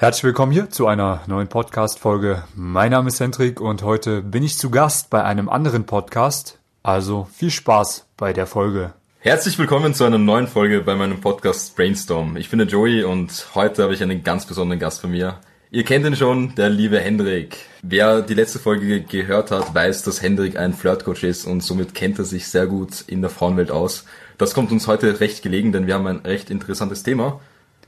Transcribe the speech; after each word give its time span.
Herzlich 0.00 0.24
willkommen 0.24 0.50
hier 0.50 0.70
zu 0.70 0.86
einer 0.86 1.20
neuen 1.26 1.48
Podcast-Folge. 1.48 2.44
Mein 2.54 2.90
Name 2.90 3.08
ist 3.08 3.20
Hendrik 3.20 3.60
und 3.60 3.82
heute 3.82 4.22
bin 4.22 4.42
ich 4.42 4.56
zu 4.56 4.70
Gast 4.70 5.10
bei 5.10 5.22
einem 5.24 5.50
anderen 5.50 5.84
Podcast. 5.84 6.58
Also 6.82 7.28
viel 7.34 7.50
Spaß 7.50 8.06
bei 8.16 8.32
der 8.32 8.46
Folge. 8.46 8.94
Herzlich 9.18 9.58
willkommen 9.58 9.92
zu 9.92 10.04
einer 10.04 10.16
neuen 10.16 10.46
Folge 10.46 10.80
bei 10.80 10.94
meinem 10.94 11.20
Podcast 11.20 11.76
Brainstorm. 11.76 12.38
Ich 12.38 12.48
bin 12.48 12.60
der 12.60 12.68
Joey 12.68 13.04
und 13.04 13.48
heute 13.54 13.82
habe 13.82 13.92
ich 13.92 14.02
einen 14.02 14.24
ganz 14.24 14.46
besonderen 14.46 14.80
Gast 14.80 15.02
bei 15.02 15.08
mir. 15.08 15.38
Ihr 15.70 15.84
kennt 15.84 16.06
ihn 16.06 16.16
schon, 16.16 16.54
der 16.54 16.70
liebe 16.70 16.98
Hendrik. 16.98 17.58
Wer 17.82 18.22
die 18.22 18.32
letzte 18.32 18.58
Folge 18.58 19.02
gehört 19.02 19.50
hat, 19.50 19.74
weiß, 19.74 20.02
dass 20.04 20.22
Hendrik 20.22 20.58
ein 20.58 20.72
Flirtcoach 20.72 21.24
ist 21.24 21.44
und 21.44 21.62
somit 21.62 21.94
kennt 21.94 22.18
er 22.18 22.24
sich 22.24 22.48
sehr 22.48 22.66
gut 22.66 23.04
in 23.06 23.20
der 23.20 23.28
Frauenwelt 23.28 23.70
aus. 23.70 24.06
Das 24.38 24.54
kommt 24.54 24.72
uns 24.72 24.86
heute 24.86 25.20
recht 25.20 25.42
gelegen, 25.42 25.72
denn 25.72 25.86
wir 25.86 25.92
haben 25.92 26.06
ein 26.06 26.20
recht 26.20 26.48
interessantes 26.48 27.02
Thema. 27.02 27.38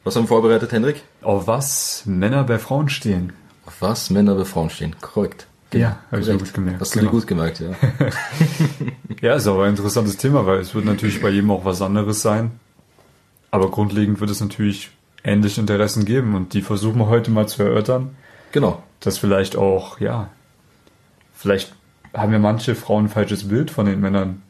Was 0.05 0.17
haben 0.17 0.25
wir 0.25 0.29
vorbereitet, 0.29 0.73
Hendrik? 0.73 1.03
Auf 1.23 1.47
was 1.47 2.03
Männer 2.07 2.43
bei 2.43 2.59
Frauen 2.59 2.89
stehen. 2.89 3.33
Auf 3.67 3.81
was 3.81 4.11
Männer 4.11 4.35
bei 4.35 4.45
Frauen 4.45 4.69
stehen, 4.69 4.97
korrekt. 5.01 5.47
Ja, 5.73 6.01
habe 6.11 6.21
ich 6.21 6.27
so 6.27 6.37
gut 6.37 6.53
gemerkt. 6.53 6.81
Hast 6.81 6.95
du 6.95 6.99
genau. 6.99 7.13
dir 7.13 7.19
gut 7.19 7.27
gemerkt, 7.29 7.61
ja. 7.61 7.71
ja, 9.23 9.35
ist 9.37 9.47
aber 9.47 9.65
ein 9.65 9.71
interessantes 9.71 10.17
Thema, 10.17 10.45
weil 10.45 10.59
es 10.59 10.75
wird 10.75 10.85
natürlich 10.85 11.23
bei 11.23 11.31
jedem 11.31 11.53
auch 11.53 11.65
was 11.65 11.81
anderes 11.81 12.21
sein. 12.21 12.51
Aber 13.53 13.71
grundlegend 13.71 14.21
wird 14.21 14.31
es 14.31 14.41
natürlich 14.41 14.91
ähnliche 15.23 15.61
Interessen 15.61 16.05
geben 16.05 16.35
und 16.35 16.53
die 16.53 16.63
versuchen 16.63 16.99
wir 16.99 17.07
heute 17.07 17.31
mal 17.31 17.47
zu 17.47 17.63
erörtern. 17.63 18.17
Genau. 18.51 18.83
Dass 19.01 19.19
vielleicht 19.19 19.55
auch, 19.57 20.01
ja, 20.01 20.31
vielleicht 21.33 21.75
haben 22.13 22.33
ja 22.33 22.41
manche 22.41 22.75
Frauen 22.75 23.05
ein 23.05 23.09
falsches 23.09 23.49
Bild 23.49 23.71
von 23.71 23.87
den 23.87 24.01
Männern. 24.01 24.43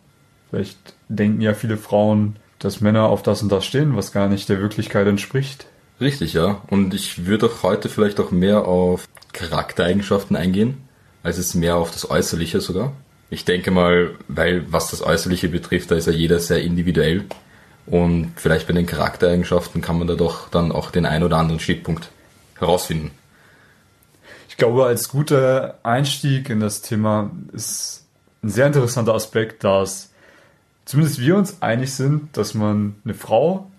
Vielleicht 0.49 0.95
denken 1.09 1.43
ja 1.43 1.53
viele 1.53 1.77
Frauen, 1.77 2.37
dass 2.63 2.81
Männer 2.81 3.05
auf 3.09 3.23
das 3.23 3.43
und 3.43 3.51
das 3.51 3.65
stehen, 3.65 3.97
was 3.97 4.13
gar 4.13 4.29
nicht 4.29 4.49
der 4.49 4.61
Wirklichkeit 4.61 5.07
entspricht. 5.07 5.67
Richtig, 6.01 6.33
ja. 6.33 6.63
Und 6.69 6.95
ich 6.95 7.27
würde 7.27 7.47
auch 7.47 7.63
heute 7.63 7.89
vielleicht 7.89 8.21
auch 8.21 8.31
mehr 8.31 8.67
auf 8.67 9.07
Charaktereigenschaften 9.33 10.37
eingehen, 10.37 10.83
als 11.23 11.39
es 11.39 11.55
mehr 11.55 11.77
auf 11.77 11.91
das 11.91 12.09
Äußerliche 12.11 12.61
sogar. 12.61 12.93
Ich 13.31 13.45
denke 13.45 13.71
mal, 13.71 14.11
weil 14.29 14.71
was 14.71 14.91
das 14.91 15.03
Äußerliche 15.03 15.49
betrifft, 15.49 15.91
da 15.91 15.97
ist 15.97 16.07
ja 16.07 16.13
jeder 16.13 16.39
sehr 16.39 16.63
individuell. 16.63 17.25
Und 17.87 18.33
vielleicht 18.37 18.69
bei 18.69 18.75
den 18.75 18.87
Charaktereigenschaften 18.87 19.81
kann 19.81 19.99
man 19.99 20.07
da 20.07 20.15
doch 20.15 20.49
dann 20.49 20.71
auch 20.71 20.91
den 20.91 21.05
ein 21.07 21.25
oder 21.25 21.39
anderen 21.39 21.59
Schnittpunkt 21.59 22.11
herausfinden. 22.59 23.11
Ich 24.49 24.57
glaube, 24.57 24.85
als 24.85 25.09
guter 25.09 25.79
Einstieg 25.83 26.49
in 26.49 26.61
das 26.61 26.83
Thema 26.83 27.33
ist 27.53 28.07
ein 28.43 28.51
sehr 28.51 28.67
interessanter 28.67 29.15
Aspekt, 29.15 29.65
dass 29.65 30.12
zumindest 30.93 31.21
wir 31.21 31.37
uns 31.39 31.63
einig 31.63 31.95
sind, 31.95 32.37
dass 32.37 32.53
man 32.53 32.97
eine 33.03 33.15
Frau 33.15 33.71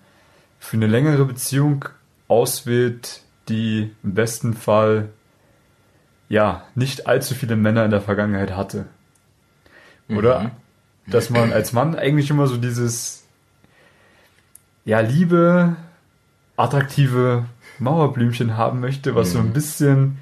für 0.58 0.76
eine 0.76 0.88
längere 0.88 1.24
Beziehung 1.24 1.84
auswählt, 2.26 3.20
die 3.48 3.92
im 4.02 4.14
besten 4.14 4.52
Fall 4.54 5.10
ja 6.28 6.64
nicht 6.74 7.06
allzu 7.06 7.36
viele 7.36 7.54
Männer 7.54 7.84
in 7.84 7.92
der 7.92 8.00
Vergangenheit 8.00 8.56
hatte. 8.56 8.86
Oder? 10.08 10.40
Mhm. 10.40 10.50
Dass 11.06 11.30
man 11.30 11.52
als 11.52 11.72
Mann 11.72 11.94
eigentlich 11.94 12.30
immer 12.30 12.48
so 12.48 12.56
dieses 12.56 13.22
ja, 14.84 14.98
liebe, 14.98 15.76
attraktive 16.56 17.44
Mauerblümchen 17.78 18.56
haben 18.56 18.80
möchte, 18.80 19.14
was 19.14 19.28
mhm. 19.28 19.32
so 19.32 19.38
ein 19.38 19.46
mhm. 19.46 19.52
bisschen 19.52 20.18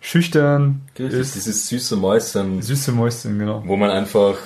schüchtern 0.00 0.82
Richtig, 0.96 1.18
ist. 1.18 1.34
Dieses 1.34 1.66
süße 1.66 1.96
Mäuschen. 1.96 2.62
Süße 2.62 2.92
Mäuschen, 2.92 3.40
genau. 3.40 3.64
Wo 3.66 3.74
man 3.76 3.90
einfach 3.90 4.36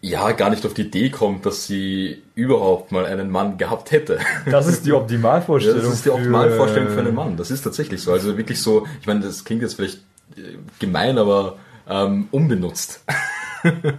ja 0.00 0.32
gar 0.32 0.50
nicht 0.50 0.64
auf 0.64 0.74
die 0.74 0.82
Idee 0.82 1.10
kommt, 1.10 1.44
dass 1.44 1.66
sie 1.66 2.22
überhaupt 2.34 2.92
mal 2.92 3.06
einen 3.06 3.30
Mann 3.30 3.58
gehabt 3.58 3.90
hätte. 3.90 4.18
Das 4.50 4.66
ist 4.66 4.86
die 4.86 4.92
Optimalvorstellung. 4.92 5.80
Das 5.82 5.92
ist 5.92 6.04
die 6.04 6.10
Optimalvorstellung 6.10 6.88
für 6.90 7.00
einen 7.00 7.14
Mann. 7.14 7.36
Das 7.36 7.50
ist 7.50 7.62
tatsächlich 7.62 8.02
so. 8.02 8.12
Also 8.12 8.36
wirklich 8.36 8.60
so, 8.60 8.86
ich 9.00 9.06
meine, 9.06 9.20
das 9.20 9.44
klingt 9.44 9.62
jetzt 9.62 9.74
vielleicht 9.74 9.98
äh, 10.36 10.58
gemein, 10.78 11.18
aber 11.18 11.56
ähm, 11.88 12.28
unbenutzt. 12.30 13.04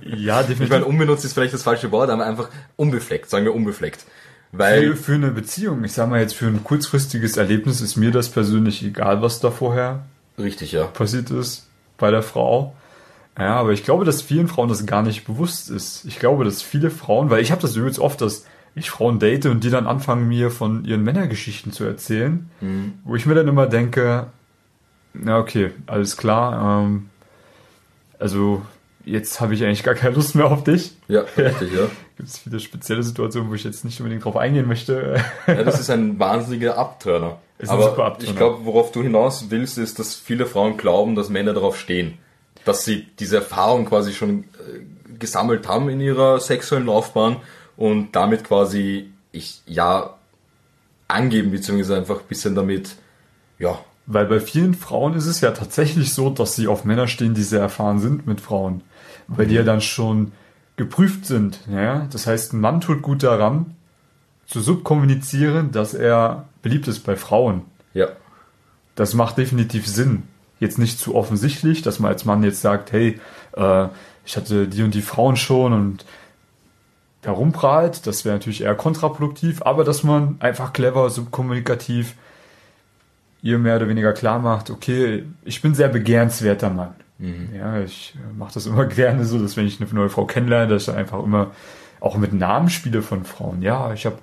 Ja, 0.06 0.39
definitiv. 0.39 0.64
Ich 0.64 0.69
meine, 0.69 0.86
unbenutzt 0.86 1.25
ist 1.25 1.33
vielleicht 1.33 1.53
das 1.53 1.64
falsche 1.64 1.91
Wort, 1.91 2.09
aber 2.09 2.25
einfach 2.25 2.50
unbefleckt, 2.78 3.29
sagen 3.29 3.44
wir 3.44 3.53
unbefleckt. 3.53 4.06
Weil 4.53 4.91
für, 4.91 5.03
für 5.03 5.13
eine 5.16 5.31
Beziehung, 5.31 5.84
ich 5.84 5.91
sag 5.91 6.09
mal 6.09 6.22
jetzt 6.22 6.34
für 6.34 6.47
ein 6.47 6.63
kurzfristiges 6.63 7.35
Erlebnis 7.35 7.81
ist 7.81 7.97
mir 7.97 8.12
das 8.12 8.29
persönlich 8.29 8.84
egal, 8.84 9.22
was 9.22 9.41
da 9.41 9.51
vorher 9.51 10.06
richtig 10.38 10.72
ja 10.72 10.85
passiert 10.85 11.29
ist 11.29 11.68
bei 11.97 12.09
der 12.09 12.24
Frau. 12.24 12.74
Ja, 13.39 13.55
aber 13.55 13.72
ich 13.72 13.83
glaube, 13.83 14.03
dass 14.03 14.22
vielen 14.22 14.47
Frauen 14.47 14.67
das 14.67 14.85
gar 14.85 15.01
nicht 15.01 15.25
bewusst 15.25 15.69
ist. 15.69 16.03
Ich 16.05 16.19
glaube, 16.19 16.44
dass 16.44 16.61
viele 16.61 16.91
Frauen, 16.91 17.29
weil 17.29 17.41
ich 17.41 17.51
habe 17.51 17.61
das 17.61 17.75
übrigens 17.75 18.00
oft, 18.00 18.22
dass 18.22 18.45
ich 18.75 18.89
Frauen 18.89 19.19
date 19.19 19.45
und 19.45 19.63
die 19.63 19.69
dann 19.69 19.88
anfangen, 19.88 20.27
mir 20.27 20.51
von 20.51 20.83
ihren 20.85 21.03
Männergeschichten 21.03 21.72
zu 21.72 21.85
erzählen, 21.85 22.50
mhm. 22.59 22.94
wo 23.03 23.16
ich 23.16 23.25
mir 23.25 23.35
dann 23.35 23.47
immer 23.47 23.67
denke, 23.67 24.27
na 25.13 25.39
okay, 25.39 25.72
alles 25.88 26.17
klar, 26.17 26.83
ähm, 26.83 27.09
also 28.19 28.61
jetzt 29.05 29.39
habe 29.39 29.53
ich 29.53 29.63
eigentlich 29.63 29.83
gar 29.83 29.95
keine 29.95 30.16
Lust 30.16 30.35
mehr 30.35 30.51
auf 30.51 30.63
dich. 30.63 30.91
Ja, 31.07 31.21
richtig, 31.38 31.73
ja. 31.73 31.88
Gibt 32.17 32.29
es 32.29 32.38
viele 32.38 32.59
spezielle 32.59 33.01
Situationen, 33.03 33.50
wo 33.50 33.53
ich 33.53 33.63
jetzt 33.63 33.85
nicht 33.85 34.00
unbedingt 34.01 34.25
drauf 34.25 34.35
eingehen 34.35 34.67
möchte. 34.67 35.23
ja, 35.47 35.63
das 35.63 35.79
ist 35.79 35.89
ein 35.89 36.19
wahnsinniger 36.19 36.77
Abturner. 36.77 37.39
Ist 37.57 37.69
Aber 37.69 37.97
Abturner. 37.97 38.17
ich 38.19 38.35
glaube, 38.35 38.66
worauf 38.66 38.91
du 38.91 39.01
hinaus 39.01 39.45
willst, 39.50 39.77
ist, 39.77 40.00
dass 40.00 40.16
viele 40.16 40.45
Frauen 40.45 40.75
glauben, 40.75 41.16
dass 41.16 41.29
Männer 41.29 41.53
darauf 41.53 41.77
stehen 41.79 42.17
dass 42.69 42.85
sie 42.85 43.07
diese 43.18 43.38
Erfahrung 43.38 43.85
quasi 43.85 44.13
schon 44.13 44.44
äh, 44.44 45.18
gesammelt 45.18 45.68
haben 45.68 45.90
in 45.90 46.00
ihrer 46.00 46.40
sexuellen 46.40 46.85
Laufbahn 46.85 47.38
und 47.78 48.16
damit 48.16 48.44
quasi 48.44 49.09
ich 49.31 49.62
ja 49.66 50.13
angeben, 51.07 51.50
beziehungsweise 51.50 51.97
einfach 51.97 52.19
ein 52.19 52.28
bisschen 52.30 52.53
damit, 52.53 52.96
ja. 53.57 53.80
Weil 54.06 54.28
bei 54.28 54.40
vielen 54.40 54.75
Frauen 54.75 55.16
ist 55.16 55.25
es 55.25 55.41
ja 55.41 55.50
tatsächlich 55.50 56.13
so, 56.13 56.30
dass 56.30 56.56
sie 56.56 56.68
auf 56.68 56.85
Männer 56.85 57.07
stehen, 57.07 57.34
die 57.34 57.41
sehr 57.41 57.59
erfahren 57.59 58.00
sind 58.00 58.28
mit 58.28 58.40
Frauen. 58.40 58.81
Weil 59.28 59.46
mhm. 59.46 59.50
die 59.50 59.56
ja 59.56 59.63
dann 59.63 59.81
schon 59.81 60.31
geprüft 60.78 61.25
sind. 61.25 61.62
Ja? 61.72 62.07
Das 62.12 62.28
heißt, 62.28 62.53
ein 62.53 62.59
Mann 62.59 62.81
tut 62.81 63.01
gut 63.01 63.24
daran, 63.24 63.75
zu 64.46 64.62
subkommunizieren, 64.62 65.72
dass 65.72 65.96
er 65.96 66.46
beliebt 66.62 66.88
ist 66.88 67.00
bei 67.00 67.16
Frauen. 67.16 67.63
Ja. 67.94 68.09
Das 68.96 69.16
macht 69.16 69.38
definitiv 69.38 69.88
Sinn 69.88 70.24
jetzt 70.59 70.78
nicht 70.78 71.00
zu 71.00 71.16
offensichtlich, 71.16 71.81
dass 71.81 72.00
man 72.00 72.12
als 72.12 72.25
Mann 72.25 72.44
jetzt 72.44 72.62
sagt, 72.62 72.92
hey, 72.92 73.20
äh, 73.56 73.88
ich 74.25 74.38
hatte 74.38 74.68
die 74.68 74.84
und 74.84 74.94
die 74.94 75.02
Frauen 75.02 75.36
schon 75.38 75.74
und 75.74 76.06
herumprahlt, 77.24 78.08
das 78.08 78.25
wäre 78.25 78.36
natürlich 78.36 78.62
eher 78.62 78.75
kontraproduktiv, 78.75 79.62
aber 79.64 79.84
dass 79.84 80.03
man 80.03 80.38
einfach 80.40 80.72
clever, 80.74 81.09
subkommunikativ 81.09 82.16
ihr 83.42 83.58
mehr 83.58 83.78
oder 83.78 83.88
weniger 83.88 84.14
klar 84.14 84.40
macht, 84.40 84.69
okay, 84.69 85.25
ich 85.44 85.62
bin 85.62 85.74
sehr 85.74 85.90
begehrenswerter 85.90 86.69
Mann. 86.69 86.94
Mhm. 87.18 87.50
Ja, 87.56 87.80
ich 87.80 88.16
mache 88.38 88.53
das 88.53 88.66
immer 88.66 88.86
gerne 88.86 89.25
so, 89.25 89.40
dass 89.40 89.58
wenn 89.58 89.68
ich 89.68 89.81
eine 89.81 89.90
neue 89.92 90.09
Frau 90.09 90.25
kennenlerne, 90.25 90.68
dass 90.68 90.84
ich 90.84 90.86
dann 90.88 90.96
einfach 90.96 91.24
immer 91.24 91.52
auch 92.00 92.18
mit 92.18 92.34
Namen 92.34 92.69
spiele 92.69 93.02
von 93.02 93.25
Frauen. 93.25 93.62
Ja, 93.62 93.94
ich 93.94 94.06
habe 94.06 94.18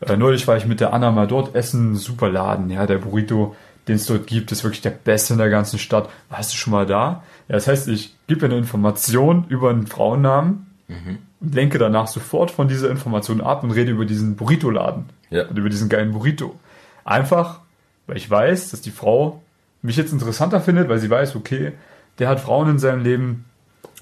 äh, 0.00 0.16
neulich 0.16 0.48
war 0.48 0.56
ich 0.56 0.66
mit 0.66 0.80
der 0.80 0.92
Anna 0.92 1.10
mal 1.10 1.26
dort 1.26 1.54
essen, 1.54 1.94
super 1.96 2.28
Laden, 2.28 2.70
ja, 2.70 2.86
der 2.86 2.98
Burrito 2.98 3.54
den 3.88 3.96
es 3.96 4.06
dort 4.06 4.26
gibt, 4.26 4.52
ist 4.52 4.64
wirklich 4.64 4.82
der 4.82 4.90
beste 4.90 5.34
in 5.34 5.38
der 5.38 5.50
ganzen 5.50 5.78
Stadt. 5.78 6.08
Warst 6.28 6.52
du 6.52 6.56
schon 6.56 6.72
mal 6.72 6.86
da? 6.86 7.22
Ja, 7.48 7.56
das 7.56 7.66
heißt, 7.66 7.88
ich 7.88 8.14
gebe 8.26 8.46
eine 8.46 8.56
Information 8.56 9.44
über 9.48 9.70
einen 9.70 9.86
Frauennamen 9.86 10.66
mhm. 10.88 11.18
und 11.40 11.54
lenke 11.54 11.78
danach 11.78 12.06
sofort 12.06 12.50
von 12.50 12.68
dieser 12.68 12.90
Information 12.90 13.40
ab 13.40 13.64
und 13.64 13.72
rede 13.72 13.90
über 13.90 14.04
diesen 14.04 14.36
Burrito-Laden. 14.36 15.06
Ja. 15.30 15.46
Und 15.46 15.58
über 15.58 15.68
diesen 15.68 15.88
geilen 15.88 16.12
Burrito. 16.12 16.58
Einfach, 17.04 17.60
weil 18.06 18.16
ich 18.16 18.30
weiß, 18.30 18.70
dass 18.70 18.80
die 18.80 18.90
Frau 18.90 19.42
mich 19.82 19.96
jetzt 19.96 20.12
interessanter 20.12 20.60
findet, 20.60 20.88
weil 20.88 20.98
sie 20.98 21.10
weiß, 21.10 21.34
okay, 21.34 21.72
der 22.18 22.28
hat 22.28 22.40
Frauen 22.40 22.68
in 22.68 22.78
seinem 22.78 23.02
Leben, 23.02 23.46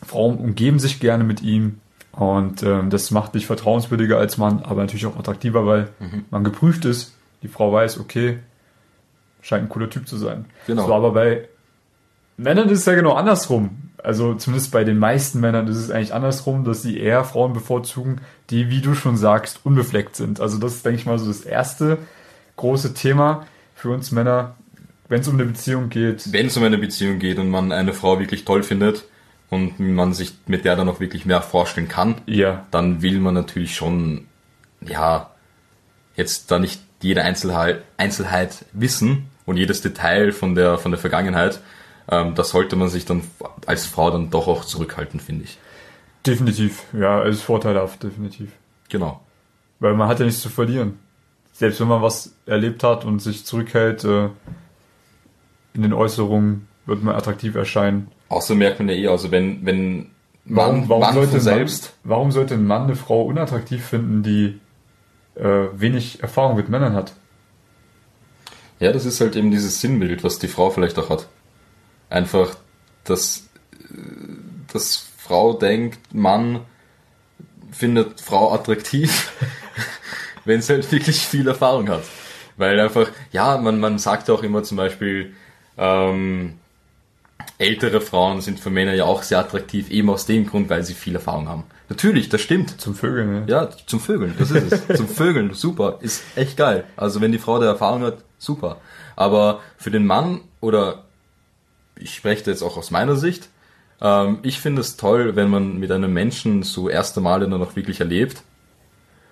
Frauen 0.02 0.36
umgeben 0.36 0.78
sich 0.78 1.00
gerne 1.00 1.24
mit 1.24 1.42
ihm 1.42 1.80
und 2.12 2.62
ähm, 2.62 2.90
das 2.90 3.10
macht 3.10 3.34
dich 3.34 3.46
vertrauenswürdiger 3.46 4.18
als 4.18 4.36
Mann, 4.36 4.62
aber 4.62 4.82
natürlich 4.82 5.06
auch 5.06 5.18
attraktiver, 5.18 5.66
weil 5.66 5.88
mhm. 6.00 6.24
man 6.30 6.44
geprüft 6.44 6.84
ist. 6.84 7.14
Die 7.42 7.48
Frau 7.48 7.72
weiß, 7.72 7.98
okay, 7.98 8.38
scheint 9.42 9.64
ein 9.64 9.68
cooler 9.68 9.90
Typ 9.90 10.08
zu 10.08 10.16
sein. 10.16 10.46
Genau. 10.66 10.86
So, 10.86 10.94
aber 10.94 11.12
bei 11.12 11.48
Männern 12.36 12.68
ist 12.68 12.80
es 12.80 12.86
ja 12.86 12.94
genau 12.94 13.12
andersrum. 13.12 13.90
Also 14.02 14.34
zumindest 14.34 14.72
bei 14.72 14.84
den 14.84 14.98
meisten 14.98 15.40
Männern 15.40 15.68
ist 15.68 15.76
es 15.76 15.90
eigentlich 15.90 16.14
andersrum, 16.14 16.64
dass 16.64 16.82
sie 16.82 16.98
eher 16.98 17.24
Frauen 17.24 17.52
bevorzugen, 17.52 18.22
die, 18.48 18.70
wie 18.70 18.80
du 18.80 18.94
schon 18.94 19.16
sagst, 19.16 19.60
unbefleckt 19.64 20.16
sind. 20.16 20.40
Also 20.40 20.58
das 20.58 20.76
ist, 20.76 20.86
denke 20.86 21.00
ich 21.00 21.06
mal, 21.06 21.18
so 21.18 21.26
das 21.26 21.42
erste 21.42 21.98
große 22.56 22.94
Thema 22.94 23.46
für 23.74 23.90
uns 23.90 24.10
Männer, 24.10 24.54
wenn 25.08 25.20
es 25.20 25.28
um 25.28 25.34
eine 25.34 25.44
Beziehung 25.44 25.90
geht. 25.90 26.32
Wenn 26.32 26.46
es 26.46 26.56
um 26.56 26.62
eine 26.62 26.78
Beziehung 26.78 27.18
geht 27.18 27.38
und 27.38 27.50
man 27.50 27.72
eine 27.72 27.92
Frau 27.92 28.18
wirklich 28.18 28.44
toll 28.44 28.62
findet 28.62 29.04
und 29.50 29.78
man 29.78 30.14
sich 30.14 30.32
mit 30.46 30.64
der 30.64 30.76
dann 30.76 30.88
auch 30.88 31.00
wirklich 31.00 31.26
mehr 31.26 31.42
vorstellen 31.42 31.88
kann, 31.88 32.16
ja. 32.26 32.66
dann 32.70 33.02
will 33.02 33.18
man 33.20 33.34
natürlich 33.34 33.74
schon, 33.74 34.26
ja, 34.80 35.30
jetzt 36.16 36.50
da 36.50 36.58
nicht 36.58 36.80
jede 37.02 37.22
Einzelheit, 37.22 37.82
Einzelheit 37.96 38.64
wissen 38.72 39.29
und 39.46 39.56
jedes 39.56 39.80
Detail 39.80 40.32
von 40.32 40.54
der, 40.54 40.78
von 40.78 40.90
der 40.90 41.00
Vergangenheit, 41.00 41.60
ähm, 42.10 42.34
da 42.34 42.44
sollte 42.44 42.76
man 42.76 42.88
sich 42.88 43.04
dann 43.04 43.22
als 43.66 43.86
Frau 43.86 44.10
dann 44.10 44.30
doch 44.30 44.48
auch 44.48 44.64
zurückhalten, 44.64 45.20
finde 45.20 45.44
ich. 45.44 45.58
Definitiv, 46.26 46.84
ja, 46.92 47.22
ist 47.22 47.42
vorteilhaft, 47.42 48.02
definitiv. 48.02 48.50
Genau. 48.88 49.20
Weil 49.78 49.94
man 49.94 50.08
hat 50.08 50.18
ja 50.20 50.26
nichts 50.26 50.42
zu 50.42 50.48
verlieren. 50.48 50.98
Selbst 51.52 51.80
wenn 51.80 51.88
man 51.88 52.02
was 52.02 52.34
erlebt 52.46 52.82
hat 52.82 53.04
und 53.04 53.20
sich 53.20 53.46
zurückhält, 53.46 54.04
äh, 54.04 54.28
in 55.72 55.82
den 55.82 55.92
Äußerungen 55.92 56.68
wird 56.86 57.02
man 57.02 57.14
attraktiv 57.14 57.54
erscheinen. 57.54 58.08
Außer 58.28 58.54
merkt 58.54 58.80
man 58.80 58.88
ja 58.88 58.94
eh, 58.94 59.08
also 59.08 59.30
wenn, 59.30 59.64
wenn 59.64 60.10
Warum, 60.44 60.88
warum, 60.88 61.02
Mann 61.02 61.14
sollte 61.14 61.40
selbst, 61.40 61.94
Mann, 62.02 62.10
warum 62.10 62.32
sollte 62.32 62.54
ein 62.54 62.66
Mann 62.66 62.84
eine 62.84 62.96
Frau 62.96 63.22
unattraktiv 63.22 63.84
finden, 63.84 64.22
die 64.22 64.58
äh, 65.36 65.68
wenig 65.74 66.22
Erfahrung 66.22 66.56
mit 66.56 66.68
Männern 66.68 66.94
hat? 66.94 67.12
Ja, 68.80 68.92
das 68.92 69.04
ist 69.04 69.20
halt 69.20 69.36
eben 69.36 69.50
dieses 69.50 69.80
Sinnbild, 69.80 70.24
was 70.24 70.38
die 70.38 70.48
Frau 70.48 70.70
vielleicht 70.70 70.98
auch 70.98 71.10
hat. 71.10 71.28
Einfach, 72.08 72.56
dass, 73.04 73.48
dass 74.72 75.06
Frau 75.18 75.52
denkt, 75.52 76.14
Mann 76.14 76.62
findet 77.70 78.20
Frau 78.20 78.52
attraktiv, 78.52 79.32
wenn 80.44 80.62
sie 80.62 80.72
halt 80.72 80.90
wirklich 80.90 81.20
viel 81.20 81.46
Erfahrung 81.46 81.88
hat. 81.90 82.02
Weil 82.56 82.80
einfach, 82.80 83.10
ja, 83.32 83.58
man, 83.58 83.78
man 83.80 83.98
sagt 83.98 84.28
auch 84.30 84.42
immer 84.42 84.62
zum 84.62 84.76
Beispiel, 84.76 85.34
ähm, 85.78 86.59
ältere 87.58 88.00
Frauen 88.00 88.40
sind 88.40 88.60
für 88.60 88.70
Männer 88.70 88.94
ja 88.94 89.04
auch 89.04 89.22
sehr 89.22 89.38
attraktiv, 89.38 89.90
eben 89.90 90.10
aus 90.10 90.26
dem 90.26 90.46
Grund, 90.46 90.70
weil 90.70 90.82
sie 90.84 90.94
viel 90.94 91.14
Erfahrung 91.14 91.48
haben. 91.48 91.64
Natürlich, 91.88 92.28
das 92.28 92.40
stimmt. 92.40 92.80
Zum 92.80 92.94
Vögeln, 92.94 93.32
ne? 93.32 93.44
Ja, 93.48 93.68
zum 93.86 94.00
Vögeln, 94.00 94.34
das 94.38 94.50
ist 94.50 94.72
es. 94.88 94.96
zum 94.96 95.08
Vögeln, 95.08 95.54
super, 95.54 95.98
ist 96.00 96.22
echt 96.36 96.56
geil. 96.56 96.84
Also 96.96 97.20
wenn 97.20 97.32
die 97.32 97.38
Frau 97.38 97.58
da 97.58 97.66
Erfahrung 97.66 98.02
hat, 98.02 98.18
super. 98.38 98.80
Aber 99.16 99.60
für 99.76 99.90
den 99.90 100.06
Mann 100.06 100.40
oder 100.60 101.04
ich 101.96 102.14
spreche 102.14 102.44
da 102.44 102.50
jetzt 102.52 102.62
auch 102.62 102.76
aus 102.76 102.90
meiner 102.90 103.16
Sicht, 103.16 103.48
ähm, 104.00 104.38
ich 104.42 104.60
finde 104.60 104.80
es 104.80 104.96
toll, 104.96 105.36
wenn 105.36 105.50
man 105.50 105.78
mit 105.78 105.90
einem 105.90 106.12
Menschen 106.12 106.62
so 106.62 106.88
erste 106.88 107.20
Male 107.20 107.48
dann 107.48 107.60
noch 107.60 107.76
wirklich 107.76 108.00
erlebt 108.00 108.42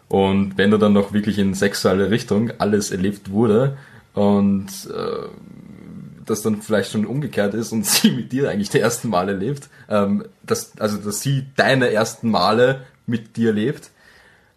und 0.08 0.56
wenn 0.58 0.72
er 0.72 0.78
dann 0.78 0.93
noch 0.93 1.12
wirklich 1.12 1.38
in 1.38 1.55
sexuelle 1.55 2.10
Richtung 2.10 2.52
alles 2.58 2.90
erlebt 2.90 3.31
wurde 3.31 3.76
und 4.14 4.69
äh, 4.90 5.28
das 6.30 6.42
dann 6.42 6.62
vielleicht 6.62 6.92
schon 6.92 7.06
umgekehrt 7.06 7.54
ist 7.54 7.72
und 7.72 7.86
sie 7.86 8.10
mit 8.10 8.32
dir 8.32 8.50
eigentlich 8.50 8.70
die 8.70 8.80
ersten 8.80 9.08
Male 9.08 9.32
lebt, 9.34 9.69
ähm, 9.88 10.25
dass, 10.42 10.72
also 10.78 10.98
dass 10.98 11.20
sie 11.20 11.46
deine 11.56 11.90
ersten 11.90 12.30
Male 12.30 12.82
mit 13.06 13.36
dir 13.36 13.52
lebt, 13.52 13.90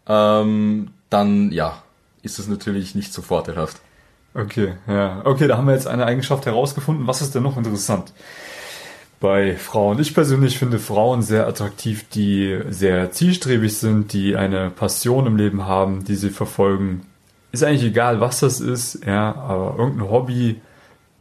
ähm, 0.08 0.92
dann 1.10 1.52
ja, 1.52 1.84
ist 2.22 2.40
das 2.40 2.48
natürlich 2.48 2.96
nicht 2.96 3.14
so 3.14 3.22
vorteilhaft. 3.22 3.82
Okay, 4.34 4.74
ja. 4.88 5.22
Okay, 5.26 5.48
da 5.48 5.58
haben 5.58 5.68
wir 5.68 5.74
jetzt 5.74 5.88
eine 5.88 6.06
Eigenschaft 6.06 6.46
herausgefunden. 6.46 7.08
Was 7.08 7.22
ist 7.22 7.36
denn 7.36 7.44
noch 7.44 7.58
interessant? 7.58 8.14
Bei 9.20 9.56
Frauen. 9.56 10.00
Ich 10.00 10.14
persönlich 10.14 10.58
finde 10.58 10.80
Frauen 10.80 11.22
sehr 11.22 11.48
attraktiv, 11.48 12.08
die 12.10 12.60
sehr 12.70 13.12
zielstrebig 13.12 13.78
sind, 13.78 14.14
die 14.14 14.36
eine 14.36 14.70
Passion 14.70 15.28
im 15.28 15.36
Leben 15.36 15.66
haben, 15.66 16.06
die 16.06 16.16
sie 16.16 16.30
verfolgen. 16.30 17.06
Ist 17.52 17.64
eigentlich 17.64 17.84
egal, 17.84 18.22
was 18.22 18.40
das 18.40 18.62
ist, 18.62 19.06
ja, 19.06 19.36
aber 19.36 19.76
irgendein 19.78 20.10
Hobby, 20.10 20.62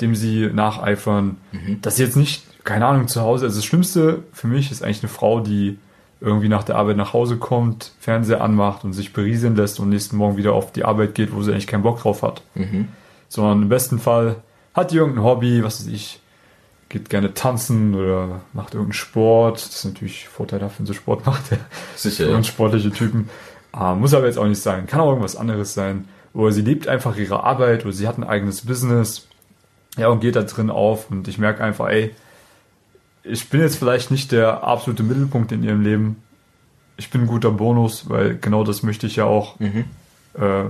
dem 0.00 0.14
sie 0.14 0.48
nacheifern. 0.52 1.36
Das 1.82 1.98
jetzt 1.98 2.16
nicht, 2.16 2.42
keine 2.64 2.86
Ahnung, 2.86 3.08
zu 3.08 3.20
Hause. 3.22 3.46
Also 3.46 3.58
das 3.58 3.64
Schlimmste 3.64 4.22
für 4.32 4.46
mich 4.46 4.70
ist 4.70 4.82
eigentlich 4.82 5.02
eine 5.02 5.08
Frau, 5.10 5.40
die 5.40 5.78
irgendwie 6.20 6.48
nach 6.48 6.64
der 6.64 6.76
Arbeit 6.76 6.96
nach 6.98 7.14
Hause 7.14 7.36
kommt, 7.38 7.92
Fernseher 7.98 8.42
anmacht 8.42 8.84
und 8.84 8.92
sich 8.92 9.12
berieseln 9.14 9.56
lässt 9.56 9.80
und 9.80 9.88
nächsten 9.88 10.16
Morgen 10.16 10.36
wieder 10.36 10.52
auf 10.52 10.70
die 10.72 10.84
Arbeit 10.84 11.14
geht, 11.14 11.34
wo 11.34 11.42
sie 11.42 11.52
eigentlich 11.52 11.66
keinen 11.66 11.82
Bock 11.82 12.00
drauf 12.02 12.22
hat. 12.22 12.42
Sondern 13.28 13.62
im 13.62 13.68
besten 13.70 13.98
Fall 13.98 14.36
hat 14.74 14.90
die 14.90 14.96
irgendein 14.96 15.24
Hobby, 15.24 15.64
was 15.64 15.80
weiß 15.80 15.86
ich, 15.92 16.20
geht 16.90 17.08
gerne 17.08 17.32
tanzen 17.32 17.94
oder 17.94 18.40
macht 18.52 18.74
irgendeinen 18.74 18.92
Sport. 18.92 19.56
Das 19.56 19.76
ist 19.76 19.84
natürlich 19.84 20.28
vorteilhaft, 20.28 20.78
wenn 20.78 20.86
sie 20.86 20.94
Sport 20.94 21.24
macht. 21.26 21.44
Sicher, 21.96 22.34
uns 22.36 22.48
sportliche 22.48 22.90
Typen. 22.90 23.30
Ah, 23.72 23.94
muss 23.94 24.12
aber 24.12 24.26
jetzt 24.26 24.38
auch 24.38 24.46
nicht 24.46 24.60
sein. 24.60 24.86
Kann 24.86 25.00
auch 25.00 25.08
irgendwas 25.08 25.36
anderes 25.36 25.72
sein. 25.72 26.06
Oder 26.34 26.52
sie 26.52 26.62
liebt 26.62 26.86
einfach 26.86 27.16
ihre 27.16 27.44
Arbeit 27.44 27.84
oder 27.84 27.92
sie 27.92 28.06
hat 28.06 28.18
ein 28.18 28.24
eigenes 28.24 28.66
Business. 28.66 29.26
Ja, 30.00 30.08
und 30.08 30.20
geht 30.20 30.34
da 30.36 30.42
drin 30.42 30.70
auf. 30.70 31.10
Und 31.10 31.28
ich 31.28 31.38
merke 31.38 31.62
einfach, 31.62 31.88
ey, 31.88 32.14
ich 33.22 33.48
bin 33.50 33.60
jetzt 33.60 33.76
vielleicht 33.76 34.10
nicht 34.10 34.32
der 34.32 34.64
absolute 34.64 35.02
Mittelpunkt 35.02 35.52
in 35.52 35.62
ihrem 35.62 35.82
Leben. 35.82 36.16
Ich 36.96 37.10
bin 37.10 37.22
ein 37.22 37.26
guter 37.26 37.50
Bonus, 37.50 38.08
weil 38.08 38.36
genau 38.38 38.64
das 38.64 38.82
möchte 38.82 39.06
ich 39.06 39.16
ja 39.16 39.24
auch 39.24 39.58
Mhm. 39.60 39.84
äh, 40.34 40.64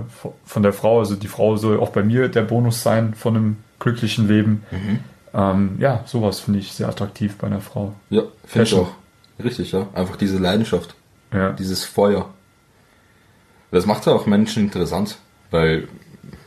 von 0.45 0.63
der 0.63 0.73
Frau. 0.73 0.99
Also 0.99 1.15
die 1.15 1.27
Frau 1.27 1.55
soll 1.57 1.79
auch 1.79 1.89
bei 1.89 2.03
mir 2.03 2.27
der 2.29 2.41
Bonus 2.43 2.83
sein 2.83 3.13
von 3.13 3.35
einem 3.35 3.57
glücklichen 3.79 4.27
Leben. 4.27 4.63
Mhm. 4.71 4.99
Ähm, 5.33 5.75
ja, 5.79 6.03
sowas 6.05 6.39
finde 6.41 6.59
ich 6.59 6.71
sehr 6.73 6.89
attraktiv 6.89 7.37
bei 7.37 7.47
einer 7.47 7.61
Frau. 7.61 7.93
Ja, 8.09 8.23
finde 8.45 8.63
ich 8.67 8.73
auch. 8.75 8.91
Richtig, 9.43 9.71
ja. 9.71 9.87
Einfach 9.93 10.17
diese 10.17 10.37
Leidenschaft, 10.37 10.93
Ja. 11.33 11.51
dieses 11.53 11.85
Feuer. 11.85 12.29
Das 13.71 13.85
macht 13.85 14.05
ja 14.05 14.11
auch 14.13 14.25
Menschen 14.25 14.63
interessant, 14.63 15.17
weil 15.51 15.87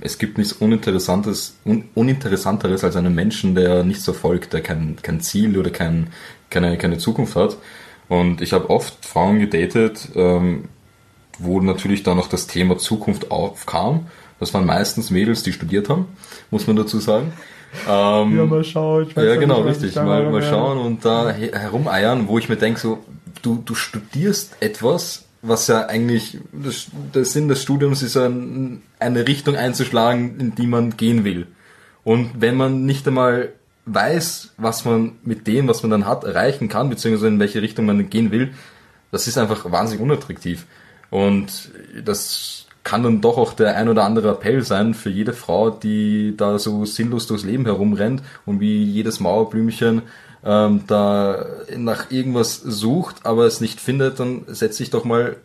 es 0.00 0.18
gibt 0.18 0.38
nichts 0.38 0.52
Uninteressantes, 0.52 1.56
un, 1.64 1.84
Uninteressanteres 1.94 2.84
als 2.84 2.96
einen 2.96 3.14
Menschen, 3.14 3.54
der 3.54 3.84
nichts 3.84 4.04
verfolgt, 4.04 4.52
der 4.52 4.60
kein, 4.60 4.96
kein 5.02 5.20
Ziel 5.20 5.58
oder 5.58 5.70
kein, 5.70 6.08
keine, 6.50 6.76
keine 6.78 6.98
Zukunft 6.98 7.36
hat. 7.36 7.56
Und 8.08 8.40
ich 8.40 8.52
habe 8.52 8.70
oft 8.70 9.04
Frauen 9.04 9.40
gedatet, 9.40 10.08
ähm, 10.14 10.64
wo 11.38 11.60
natürlich 11.60 12.02
dann 12.02 12.16
noch 12.16 12.28
das 12.28 12.46
Thema 12.46 12.78
Zukunft 12.78 13.30
aufkam. 13.30 14.06
Das 14.40 14.52
waren 14.52 14.66
meistens 14.66 15.10
Mädels, 15.10 15.42
die 15.42 15.52
studiert 15.52 15.88
haben, 15.88 16.06
muss 16.50 16.66
man 16.66 16.76
dazu 16.76 16.98
sagen. 17.00 17.32
Ähm, 17.88 18.36
Ja, 18.36 18.44
mal 18.46 18.62
schauen. 18.62 19.06
Ich 19.08 19.16
weiß 19.16 19.24
ja, 19.24 19.36
genau, 19.36 19.64
nicht, 19.64 19.82
richtig. 19.82 19.96
Mal, 19.96 20.30
mal 20.30 20.42
schauen 20.42 20.78
und 20.78 21.04
da 21.04 21.32
he- 21.32 21.50
herumeiern, 21.52 22.28
wo 22.28 22.38
ich 22.38 22.48
mir 22.48 22.56
denke, 22.56 22.78
so, 22.78 23.02
du, 23.42 23.60
du 23.64 23.74
studierst 23.74 24.56
etwas, 24.60 25.23
was 25.46 25.66
ja 25.66 25.86
eigentlich, 25.86 26.38
das, 26.52 26.86
der 27.14 27.24
Sinn 27.24 27.48
des 27.48 27.62
Studiums 27.62 28.02
ist 28.02 28.14
ja 28.16 28.26
ein- 28.26 28.82
eine 28.98 29.26
Richtung 29.28 29.56
einzuschlagen, 29.56 30.40
in 30.40 30.54
die 30.54 30.66
man 30.66 30.96
gehen 30.96 31.24
will. 31.24 31.46
Und 32.02 32.30
wenn 32.40 32.56
man 32.56 32.84
nicht 32.86 33.06
einmal 33.06 33.50
weiß, 33.86 34.54
was 34.56 34.84
man 34.84 35.12
mit 35.22 35.46
dem, 35.46 35.68
was 35.68 35.82
man 35.82 35.90
dann 35.90 36.06
hat, 36.06 36.24
erreichen 36.24 36.68
kann, 36.68 36.88
beziehungsweise 36.88 37.28
in 37.28 37.38
welche 37.40 37.60
Richtung 37.62 37.84
man 37.86 38.08
gehen 38.08 38.30
will, 38.30 38.52
das 39.10 39.26
ist 39.28 39.36
einfach 39.38 39.70
wahnsinnig 39.70 40.02
unattraktiv. 40.02 40.66
Und 41.10 41.70
das 42.04 42.66
kann 42.82 43.02
dann 43.02 43.20
doch 43.20 43.38
auch 43.38 43.52
der 43.54 43.76
ein 43.76 43.88
oder 43.88 44.04
andere 44.04 44.30
Appell 44.30 44.62
sein 44.62 44.94
für 44.94 45.10
jede 45.10 45.32
Frau, 45.32 45.70
die 45.70 46.34
da 46.36 46.58
so 46.58 46.84
sinnlos 46.84 47.26
durchs 47.26 47.44
Leben 47.44 47.64
herumrennt 47.64 48.22
und 48.46 48.60
wie 48.60 48.84
jedes 48.84 49.20
Mauerblümchen 49.20 50.02
ähm, 50.44 50.82
da 50.86 51.46
nach 51.76 52.10
irgendwas 52.10 52.56
sucht, 52.56 53.24
aber 53.24 53.46
es 53.46 53.60
nicht 53.60 53.80
findet, 53.80 54.20
dann 54.20 54.42
setz 54.46 54.76
dich 54.76 54.90
doch 54.90 55.04
mal 55.04 55.36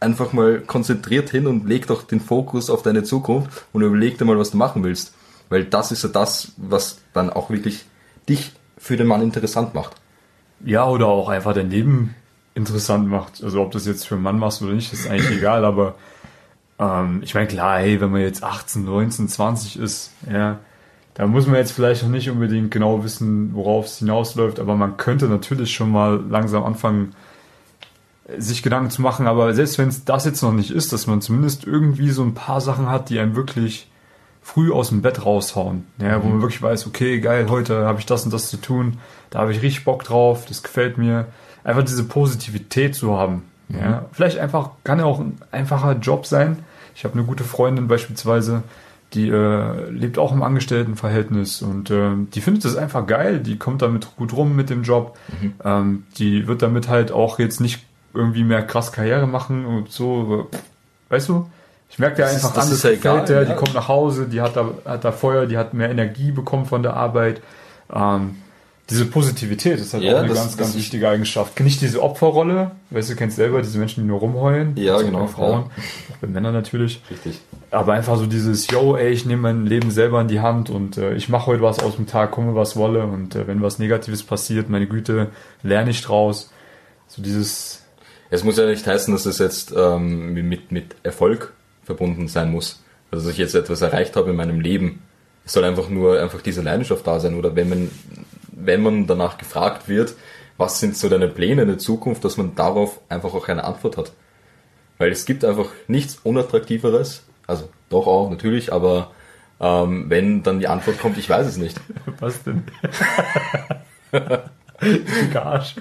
einfach 0.00 0.32
mal 0.32 0.60
konzentriert 0.60 1.30
hin 1.30 1.46
und 1.46 1.66
leg 1.66 1.86
doch 1.86 2.02
den 2.02 2.20
Fokus 2.20 2.68
auf 2.68 2.82
deine 2.82 3.04
Zukunft 3.04 3.64
und 3.72 3.82
überleg 3.82 4.18
dir 4.18 4.26
mal, 4.26 4.38
was 4.38 4.50
du 4.50 4.58
machen 4.58 4.84
willst. 4.84 5.14
Weil 5.48 5.64
das 5.64 5.92
ist 5.92 6.02
ja 6.02 6.10
das, 6.10 6.52
was 6.56 6.98
dann 7.14 7.30
auch 7.30 7.48
wirklich 7.48 7.86
dich 8.28 8.52
für 8.76 8.96
den 8.96 9.06
Mann 9.06 9.22
interessant 9.22 9.74
macht. 9.74 9.92
Ja, 10.64 10.86
oder 10.86 11.06
auch 11.06 11.28
einfach 11.28 11.54
dein 11.54 11.70
Leben 11.70 12.14
interessant 12.54 13.08
macht. 13.08 13.42
Also 13.42 13.62
ob 13.62 13.72
das 13.72 13.86
jetzt 13.86 14.06
für 14.06 14.14
einen 14.14 14.24
Mann 14.24 14.38
machst 14.38 14.62
oder 14.62 14.72
nicht, 14.72 14.92
ist 14.92 15.08
eigentlich 15.08 15.38
egal, 15.38 15.64
aber 15.64 15.94
ähm, 16.78 17.20
ich 17.22 17.34
meine, 17.34 17.46
klar, 17.46 17.78
hey, 17.78 18.00
wenn 18.00 18.10
man 18.10 18.20
jetzt 18.20 18.42
18, 18.42 18.84
19, 18.84 19.28
20 19.28 19.78
ist, 19.78 20.12
ja, 20.30 20.58
da 21.14 21.26
muss 21.26 21.46
man 21.46 21.56
jetzt 21.56 21.72
vielleicht 21.72 22.02
noch 22.02 22.10
nicht 22.10 22.28
unbedingt 22.28 22.70
genau 22.70 23.04
wissen, 23.04 23.54
worauf 23.54 23.86
es 23.86 23.98
hinausläuft, 23.98 24.58
aber 24.58 24.74
man 24.74 24.96
könnte 24.96 25.26
natürlich 25.26 25.72
schon 25.72 25.90
mal 25.90 26.22
langsam 26.28 26.64
anfangen, 26.64 27.14
sich 28.38 28.62
Gedanken 28.62 28.90
zu 28.90 29.02
machen, 29.02 29.26
aber 29.26 29.52
selbst 29.54 29.78
wenn 29.78 29.88
es 29.88 30.04
das 30.04 30.24
jetzt 30.24 30.42
noch 30.42 30.52
nicht 30.52 30.70
ist, 30.70 30.92
dass 30.92 31.06
man 31.06 31.20
zumindest 31.20 31.66
irgendwie 31.66 32.10
so 32.10 32.22
ein 32.22 32.34
paar 32.34 32.60
Sachen 32.60 32.88
hat, 32.88 33.10
die 33.10 33.18
einem 33.18 33.36
wirklich 33.36 33.90
früh 34.42 34.72
aus 34.72 34.88
dem 34.88 35.02
Bett 35.02 35.24
raushauen, 35.24 35.86
ja, 35.98 36.22
wo 36.22 36.28
man 36.28 36.40
wirklich 36.40 36.62
weiß, 36.62 36.86
okay, 36.86 37.20
geil, 37.20 37.46
heute 37.48 37.86
habe 37.86 38.00
ich 38.00 38.06
das 38.06 38.24
und 38.24 38.32
das 38.32 38.48
zu 38.48 38.56
tun, 38.56 38.98
da 39.30 39.40
habe 39.40 39.52
ich 39.52 39.62
richtig 39.62 39.84
Bock 39.84 40.04
drauf, 40.04 40.46
das 40.46 40.62
gefällt 40.62 40.98
mir. 40.98 41.26
Einfach 41.64 41.82
diese 41.82 42.04
Positivität 42.04 42.94
zu 42.94 43.16
haben. 43.16 43.42
Ja, 43.70 44.04
vielleicht 44.12 44.38
einfach, 44.38 44.70
kann 44.84 44.98
ja 44.98 45.06
auch 45.06 45.18
ein 45.18 45.38
einfacher 45.50 45.94
Job 45.94 46.26
sein. 46.26 46.58
Ich 46.94 47.04
habe 47.04 47.14
eine 47.14 47.24
gute 47.24 47.42
Freundin 47.42 47.88
beispielsweise, 47.88 48.62
die 49.14 49.28
äh, 49.28 49.90
lebt 49.90 50.18
auch 50.18 50.32
im 50.32 50.42
Angestelltenverhältnis 50.42 51.62
und 51.62 51.90
äh, 51.90 52.10
die 52.34 52.40
findet 52.40 52.64
es 52.64 52.76
einfach 52.76 53.06
geil, 53.06 53.38
die 53.40 53.56
kommt 53.58 53.82
damit 53.82 54.16
gut 54.16 54.32
rum 54.34 54.54
mit 54.56 54.70
dem 54.70 54.82
Job. 54.82 55.16
Ähm, 55.64 56.04
die 56.18 56.46
wird 56.46 56.62
damit 56.62 56.88
halt 56.88 57.12
auch 57.12 57.38
jetzt 57.38 57.60
nicht 57.60 57.84
irgendwie 58.12 58.44
mehr 58.44 58.62
krass 58.62 58.92
Karriere 58.92 59.26
machen 59.26 59.64
und 59.66 59.90
so, 59.90 60.48
weißt 61.08 61.28
du? 61.28 61.48
Ich 61.90 61.98
merke 61.98 62.22
ja 62.22 62.24
Das 62.26 62.36
ist- 62.36 62.44
einfach 62.44 62.56
das 62.56 62.66
an, 62.66 62.72
ist 62.72 62.84
das 62.84 62.90
gefällt 62.92 63.04
egal, 63.16 63.24
der, 63.26 63.42
ja. 63.42 63.48
die 63.50 63.54
kommt 63.56 63.74
nach 63.74 63.88
Hause, 63.88 64.26
die 64.26 64.40
hat 64.40 64.56
da, 64.56 64.68
hat 64.84 65.04
da 65.04 65.12
Feuer, 65.12 65.46
die 65.46 65.56
hat 65.58 65.74
mehr 65.74 65.90
Energie 65.90 66.32
bekommen 66.32 66.66
von 66.66 66.82
der 66.82 66.94
Arbeit. 66.94 67.40
Ähm, 67.92 68.36
diese 68.90 69.06
Positivität 69.06 69.78
ist 69.80 69.94
halt 69.94 70.02
Ja, 70.02 70.12
auch 70.14 70.18
eine 70.18 70.28
das- 70.28 70.38
ganz, 70.38 70.56
ganz 70.58 70.76
wichtige 70.76 71.08
Eigenschaft. 71.08 71.58
Nicht 71.60 71.80
diese 71.80 72.02
Opferrolle, 72.02 72.72
weißt 72.90 73.10
du, 73.10 73.16
kennst 73.16 73.36
selber 73.36 73.62
diese 73.62 73.78
Menschen, 73.78 74.02
die 74.02 74.08
nur 74.08 74.18
rumheulen. 74.20 74.76
Ja, 74.76 74.94
Also 74.94 75.06
genau, 75.06 75.20
Bei 75.20 75.26
Frauen, 75.28 75.60
auch 75.64 76.16
bei 76.20 76.26
Männern 76.26 76.52
natürlich. 76.52 77.00
Richtig. 77.10 77.40
Aber 77.70 77.94
einfach 77.94 78.18
so 78.18 78.26
dieses, 78.26 78.68
yo, 78.70 78.94
ey, 78.96 79.10
ich 79.10 79.24
nehme 79.24 79.42
mein 79.42 79.64
Leben 79.66 79.90
selber 79.90 80.20
in 80.20 80.28
die 80.28 80.40
Hand 80.40 80.68
und 80.68 80.98
äh, 80.98 81.14
ich 81.14 81.28
mache 81.30 81.46
heute 81.46 81.62
was 81.62 81.78
aus 81.80 81.96
dem 81.96 82.06
Tag, 82.06 82.30
komme 82.32 82.54
was 82.54 82.76
wolle 82.76 83.04
und 83.06 83.34
äh, 83.34 83.46
wenn 83.46 83.62
was 83.62 83.78
Negatives 83.78 84.22
passiert, 84.22 84.68
meine 84.68 84.86
Güte, 84.86 85.28
lerne 85.62 85.90
ich 85.90 86.02
draus. 86.02 86.50
So 87.08 87.22
dieses, 87.22 87.82
Es 88.30 88.44
muss 88.44 88.58
ja 88.58 88.66
nicht 88.66 88.86
heißen, 88.86 89.14
dass 89.14 89.24
es 89.24 89.38
jetzt 89.38 89.72
ähm, 89.76 90.34
mit, 90.34 90.72
mit 90.72 90.94
Erfolg 91.02 91.52
verbunden 91.84 92.28
sein 92.28 92.50
muss. 92.52 92.82
Also 93.10 93.24
dass 93.24 93.32
ich 93.32 93.38
jetzt 93.38 93.54
etwas 93.54 93.80
erreicht 93.80 94.14
habe 94.16 94.30
in 94.30 94.36
meinem 94.36 94.60
Leben, 94.60 95.00
Es 95.46 95.52
soll 95.52 95.64
einfach 95.64 95.88
nur 95.88 96.20
einfach 96.20 96.40
diese 96.42 96.62
Leidenschaft 96.62 97.06
da 97.06 97.18
sein 97.20 97.34
oder 97.34 97.54
wenn 97.56 97.68
man, 97.68 97.90
wenn 98.56 98.82
man 98.82 99.06
danach 99.06 99.38
gefragt 99.38 99.88
wird, 99.88 100.14
was 100.56 100.80
sind 100.80 100.96
so 100.96 101.08
deine 101.08 101.28
Pläne 101.28 101.62
in 101.62 101.68
der 101.68 101.78
Zukunft, 101.78 102.24
dass 102.24 102.36
man 102.36 102.54
darauf 102.54 103.00
einfach 103.08 103.34
auch 103.34 103.48
eine 103.48 103.64
Antwort 103.64 103.96
hat. 103.96 104.12
Weil 104.98 105.10
es 105.10 105.26
gibt 105.26 105.44
einfach 105.44 105.70
nichts 105.88 106.20
Unattraktiveres, 106.22 107.24
also 107.46 107.68
doch 107.88 108.06
auch 108.06 108.30
natürlich, 108.30 108.72
aber 108.72 109.10
ähm, 109.60 110.06
wenn 110.08 110.42
dann 110.42 110.60
die 110.60 110.68
Antwort 110.68 111.00
kommt, 111.00 111.18
ich 111.18 111.28
weiß 111.28 111.46
es 111.46 111.56
nicht. 111.56 111.80
Was 112.20 112.42
denn? 112.42 112.64
Garsch. 115.32 115.74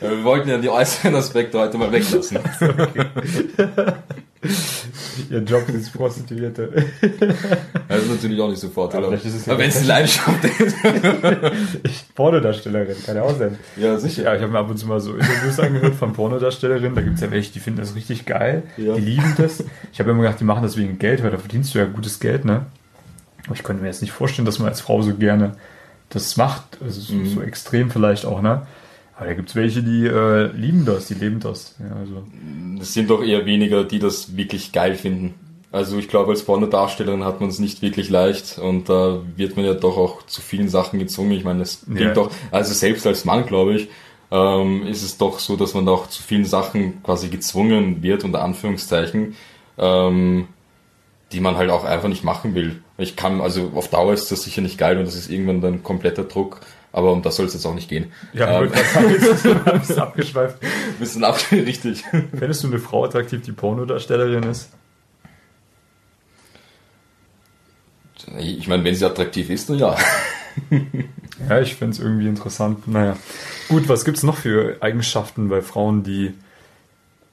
Ja, 0.00 0.10
wir 0.10 0.24
wollten 0.24 0.48
ja 0.48 0.58
die 0.58 0.68
äußeren 0.68 1.14
Aspekte 1.14 1.58
heute 1.58 1.78
mal 1.78 1.92
weglassen. 1.92 2.38
Okay. 2.60 3.06
Ihr 5.30 5.38
Job 5.40 5.68
ist 5.68 5.92
Prostituierte. 5.92 6.70
Das 7.88 8.02
ist 8.02 8.10
natürlich 8.10 8.40
auch 8.40 8.48
nicht 8.48 8.58
sofort, 8.60 8.94
Aber 8.94 9.08
oder? 9.08 9.16
es 9.24 9.48
Aber 9.48 9.58
wenn 9.58 9.68
es 9.68 9.78
die 9.80 9.86
Leidenschaft 9.86 10.42
ist. 10.44 10.76
Ich, 11.84 12.04
Pornodarstellerin, 12.14 12.96
kann 13.04 13.16
ja 13.16 13.22
auch 13.22 13.36
sein. 13.38 13.58
Ja, 13.76 13.98
sicher. 13.98 14.24
Ja, 14.24 14.34
ich 14.34 14.42
habe 14.42 14.50
mir 14.52 14.58
ab 14.58 14.70
und 14.70 14.78
zu 14.78 14.86
mal 14.86 15.00
so 15.00 15.14
Interviews 15.14 15.60
angehört 15.60 15.94
von 15.94 16.12
Pornodarstellerinnen. 16.12 16.94
Da 16.94 17.02
gibt's 17.02 17.20
ja 17.20 17.30
welche, 17.30 17.52
die 17.52 17.60
finden 17.60 17.80
das 17.80 17.94
richtig 17.94 18.24
geil. 18.26 18.62
Ja. 18.76 18.94
Die 18.94 19.00
lieben 19.02 19.34
das. 19.36 19.62
Ich 19.92 20.00
habe 20.00 20.10
immer 20.10 20.22
gedacht, 20.22 20.40
die 20.40 20.44
machen 20.44 20.62
das 20.62 20.76
wegen 20.76 20.98
Geld, 20.98 21.22
weil 21.22 21.30
da 21.30 21.38
verdienst 21.38 21.74
du 21.74 21.78
ja 21.78 21.84
gutes 21.84 22.18
Geld, 22.20 22.44
ne? 22.44 22.66
Aber 23.46 23.54
ich 23.54 23.62
könnte 23.62 23.82
mir 23.82 23.88
jetzt 23.88 24.00
nicht 24.02 24.12
vorstellen, 24.12 24.46
dass 24.46 24.58
man 24.58 24.68
als 24.68 24.80
Frau 24.80 25.02
so 25.02 25.14
gerne 25.14 25.52
das 26.08 26.36
macht. 26.36 26.78
Also 26.82 27.00
so, 27.00 27.12
Mhm. 27.14 27.26
so 27.26 27.42
extrem 27.42 27.90
vielleicht 27.90 28.24
auch, 28.24 28.40
ne? 28.42 28.62
Aber 29.16 29.26
da 29.26 29.34
gibt's 29.34 29.54
welche, 29.54 29.82
die 29.82 30.06
äh, 30.06 30.46
lieben 30.56 30.84
das, 30.84 31.06
die 31.06 31.14
leben 31.14 31.40
das. 31.40 31.74
Ja, 31.78 31.94
also. 31.96 32.24
Es 32.80 32.94
sind 32.94 33.10
doch 33.10 33.22
eher 33.22 33.46
weniger, 33.46 33.84
die 33.84 33.98
das 34.00 34.36
wirklich 34.36 34.72
geil 34.72 34.94
finden. 34.96 35.34
Also 35.70 35.98
ich 35.98 36.08
glaube, 36.08 36.30
als 36.30 36.44
Pornodarstellerin 36.44 37.24
hat 37.24 37.40
man 37.40 37.50
es 37.50 37.58
nicht 37.58 37.82
wirklich 37.82 38.08
leicht 38.08 38.58
und 38.58 38.88
da 38.88 39.20
wird 39.36 39.56
man 39.56 39.64
ja 39.64 39.74
doch 39.74 39.96
auch 39.96 40.24
zu 40.26 40.40
vielen 40.40 40.68
Sachen 40.68 40.98
gezwungen. 41.00 41.32
Ich 41.32 41.44
meine, 41.44 41.62
es 41.62 41.82
klingt 41.84 42.00
Ja. 42.00 42.14
doch, 42.14 42.30
also 42.52 42.72
selbst 42.72 43.06
als 43.06 43.24
Mann, 43.24 43.44
glaube 43.46 43.74
ich, 43.74 43.88
ähm, 44.30 44.86
ist 44.86 45.02
es 45.02 45.16
doch 45.18 45.38
so, 45.40 45.56
dass 45.56 45.74
man 45.74 45.86
da 45.86 45.92
auch 45.92 46.08
zu 46.08 46.22
vielen 46.22 46.44
Sachen 46.44 47.02
quasi 47.02 47.28
gezwungen 47.28 48.02
wird, 48.02 48.22
unter 48.24 48.42
Anführungszeichen, 48.42 49.34
ähm, 49.78 50.46
die 51.32 51.40
man 51.40 51.56
halt 51.56 51.70
auch 51.70 51.84
einfach 51.84 52.08
nicht 52.08 52.22
machen 52.22 52.54
will. 52.54 52.80
Ich 52.96 53.16
kann, 53.16 53.40
also 53.40 53.72
auf 53.74 53.88
Dauer 53.88 54.12
ist 54.12 54.30
das 54.30 54.44
sicher 54.44 54.62
nicht 54.62 54.78
geil 54.78 54.98
und 54.98 55.06
das 55.06 55.16
ist 55.16 55.28
irgendwann 55.28 55.60
dann 55.60 55.82
kompletter 55.82 56.22
Druck, 56.22 56.60
aber 56.94 57.10
um 57.10 57.22
das 57.22 57.34
soll 57.34 57.46
es 57.46 57.54
jetzt 57.54 57.66
auch 57.66 57.74
nicht 57.74 57.88
gehen. 57.88 58.12
Ja, 58.32 58.62
ähm, 58.62 58.70
ein 58.94 59.78
bisschen 59.80 59.98
abgeschweift. 59.98 60.58
bisschen 61.00 61.24
ab, 61.24 61.38
richtig. 61.52 62.04
Fändest 62.36 62.62
du 62.62 62.68
eine 62.68 62.78
Frau 62.78 63.04
attraktiv, 63.04 63.42
die 63.42 63.50
Pornodarstellerin 63.50 64.44
ist? 64.44 64.70
Ich 68.38 68.68
meine, 68.68 68.84
wenn 68.84 68.94
sie 68.94 69.04
attraktiv 69.04 69.50
ist, 69.50 69.68
dann 69.68 69.78
ja. 69.78 69.96
Ja, 71.48 71.60
ich 71.60 71.74
finde 71.74 71.94
es 71.94 71.98
irgendwie 71.98 72.28
interessant. 72.28 72.86
Naja. 72.86 73.16
Gut, 73.68 73.88
was 73.88 74.04
gibt's 74.04 74.22
noch 74.22 74.36
für 74.36 74.76
Eigenschaften 74.80 75.48
bei 75.48 75.62
Frauen, 75.62 76.04
die 76.04 76.32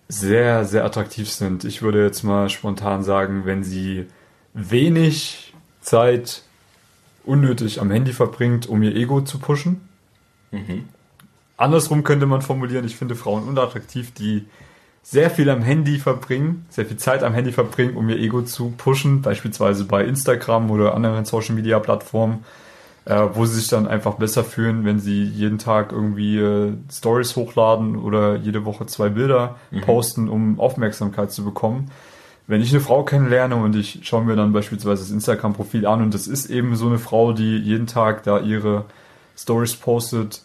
sehr, 0.10 0.66
sehr 0.66 0.84
attraktiv 0.84 1.30
sind? 1.30 1.66
Ich 1.66 1.84
würde 1.84 2.04
jetzt 2.04 2.24
mal 2.24 2.50
spontan 2.50 3.04
sagen, 3.04 3.46
wenn 3.46 3.64
sie 3.64 4.08
wenig 4.54 5.54
Zeit 5.82 6.42
unnötig 7.26 7.82
am 7.82 7.92
Handy 7.92 8.14
verbringt, 8.14 8.68
um 8.68 8.82
ihr 8.84 8.96
Ego 8.96 9.22
zu 9.22 9.40
pushen. 9.40 9.82
Andersrum 11.58 12.04
könnte 12.04 12.26
man 12.26 12.42
formulieren, 12.42 12.86
ich 12.86 12.96
finde 12.96 13.16
Frauen 13.16 13.48
unattraktiv, 13.48 14.14
die 14.14 14.46
sehr 15.04 15.30
viel 15.30 15.50
am 15.50 15.62
Handy 15.62 15.98
verbringen, 15.98 16.66
sehr 16.70 16.86
viel 16.86 16.98
Zeit 16.98 17.24
am 17.24 17.34
Handy 17.34 17.52
verbringen, 17.52 17.96
um 17.96 18.10
ihr 18.10 18.18
Ego 18.18 18.42
zu 18.44 18.74
pushen, 18.78 19.22
beispielsweise 19.22 19.86
bei 19.86 20.06
Instagram 20.06 20.70
oder 20.70 20.94
anderen 20.96 21.26
Social 21.26 21.56
Media 21.56 21.80
Plattformen, 21.80 22.44
äh, 23.06 23.28
wo 23.34 23.46
sie 23.46 23.60
sich 23.60 23.68
dann 23.68 23.88
einfach 23.88 24.16
besser 24.16 24.44
fühlen, 24.44 24.86
wenn 24.86 25.00
sie 25.00 25.24
jeden 25.24 25.58
Tag 25.58 25.92
irgendwie 25.92 26.38
äh, 26.38 26.74
Stories 26.92 27.36
hochladen 27.36 27.96
oder 27.96 28.36
jede 28.36 28.64
Woche 28.66 28.86
zwei 28.86 29.10
Bilder 29.10 29.58
posten, 29.82 30.30
um 30.30 30.60
Aufmerksamkeit 30.60 31.32
zu 31.32 31.44
bekommen. 31.44 31.92
Wenn 32.48 32.62
ich 32.62 32.72
eine 32.72 32.82
Frau 32.82 33.04
kennenlerne 33.04 33.56
und 33.56 33.76
ich 33.76 34.00
schaue 34.04 34.26
mir 34.26 34.36
dann 34.36 34.52
beispielsweise 34.52 35.04
das 35.04 35.12
Instagram-Profil 35.12 35.86
an 35.86 36.02
und 36.02 36.14
das 36.14 36.28
ist 36.28 36.50
eben 36.50 36.76
so 36.76 36.88
eine 36.88 37.00
Frau, 37.00 37.34
die 37.34 37.58
jeden 37.58 37.88
Tag 37.88 38.24
da 38.24 38.40
ihre 38.40 38.86
Stories 39.38 39.76
postet, 39.76 40.42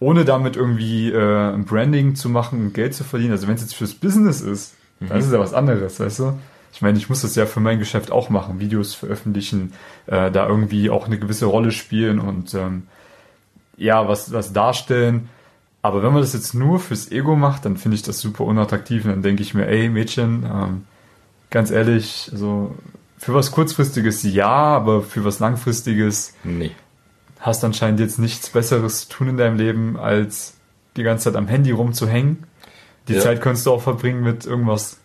ohne 0.00 0.24
damit 0.24 0.56
irgendwie 0.56 1.10
äh, 1.10 1.52
ein 1.52 1.64
Branding 1.64 2.14
zu 2.14 2.28
machen 2.28 2.60
und 2.60 2.74
Geld 2.74 2.94
zu 2.94 3.04
verdienen. 3.04 3.32
Also 3.32 3.46
wenn 3.46 3.54
es 3.54 3.62
jetzt 3.62 3.74
fürs 3.74 3.94
Business 3.94 4.40
ist, 4.40 4.74
dann 5.00 5.18
ist 5.18 5.26
es 5.26 5.32
ja 5.32 5.38
was 5.38 5.54
anderes, 5.54 6.00
weißt 6.00 6.18
du? 6.20 6.38
Ich 6.72 6.82
meine, 6.82 6.98
ich 6.98 7.08
muss 7.08 7.22
das 7.22 7.34
ja 7.34 7.46
für 7.46 7.60
mein 7.60 7.78
Geschäft 7.78 8.10
auch 8.10 8.30
machen, 8.30 8.60
Videos 8.60 8.94
veröffentlichen, 8.94 9.72
äh, 10.06 10.30
da 10.30 10.48
irgendwie 10.48 10.90
auch 10.90 11.06
eine 11.06 11.18
gewisse 11.18 11.46
Rolle 11.46 11.72
spielen 11.72 12.18
und 12.18 12.54
ähm, 12.54 12.84
ja, 13.76 14.08
was, 14.08 14.32
was 14.32 14.52
darstellen. 14.52 15.28
Aber 15.82 16.02
wenn 16.02 16.12
man 16.12 16.20
das 16.20 16.34
jetzt 16.34 16.54
nur 16.54 16.80
fürs 16.80 17.10
Ego 17.10 17.36
macht, 17.36 17.64
dann 17.64 17.76
finde 17.76 17.94
ich 17.94 18.02
das 18.02 18.20
super 18.20 18.44
unattraktiv 18.44 19.04
und 19.04 19.12
dann 19.12 19.22
denke 19.22 19.42
ich 19.42 19.54
mir, 19.54 19.66
ey 19.66 19.88
Mädchen, 19.88 20.44
ähm, 20.44 20.84
ganz 21.50 21.70
ehrlich, 21.70 22.28
also 22.32 22.74
für 23.18 23.34
was 23.34 23.50
kurzfristiges 23.50 24.22
ja, 24.22 24.48
aber 24.48 25.02
für 25.02 25.24
was 25.24 25.38
langfristiges 25.40 26.34
Nee. 26.44 26.70
hast 27.40 27.64
anscheinend 27.64 28.00
jetzt 28.00 28.18
nichts 28.18 28.50
Besseres 28.50 29.08
zu 29.08 29.16
tun 29.16 29.28
in 29.30 29.36
deinem 29.36 29.56
Leben, 29.56 29.96
als 29.96 30.54
die 30.96 31.02
ganze 31.02 31.24
Zeit 31.24 31.36
am 31.36 31.48
Handy 31.48 31.70
rumzuhängen. 31.70 32.44
Die 33.08 33.14
Ja. 33.14 33.20
Zeit 33.20 33.40
könntest 33.40 33.66
du 33.66 33.72
auch 33.72 33.82
verbringen 33.82 34.22
mit 34.22 34.44
irgendwas, 34.46 34.98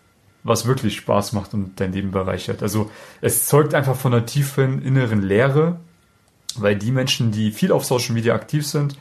was 0.43 0.65
wirklich 0.65 0.97
Spaß 0.97 1.33
macht 1.33 1.53
und 1.53 1.79
dein 1.79 1.93
Leben 1.93 2.11
bereichert. 2.11 2.61
Also 2.61 2.91
es 3.21 3.47
zeugt 3.47 3.73
einfach 3.73 3.95
von 3.95 4.13
einer 4.13 4.25
tiefen 4.25 4.81
inneren 4.81 5.21
Leere, 5.21 5.77
weil 6.55 6.75
die 6.75 6.91
Menschen, 6.91 7.31
die 7.31 7.51
viel 7.51 7.71
auf 7.71 7.85
Social 7.85 8.13
Media 8.13 8.35
aktiv 8.35 8.67
sind, 8.67 8.97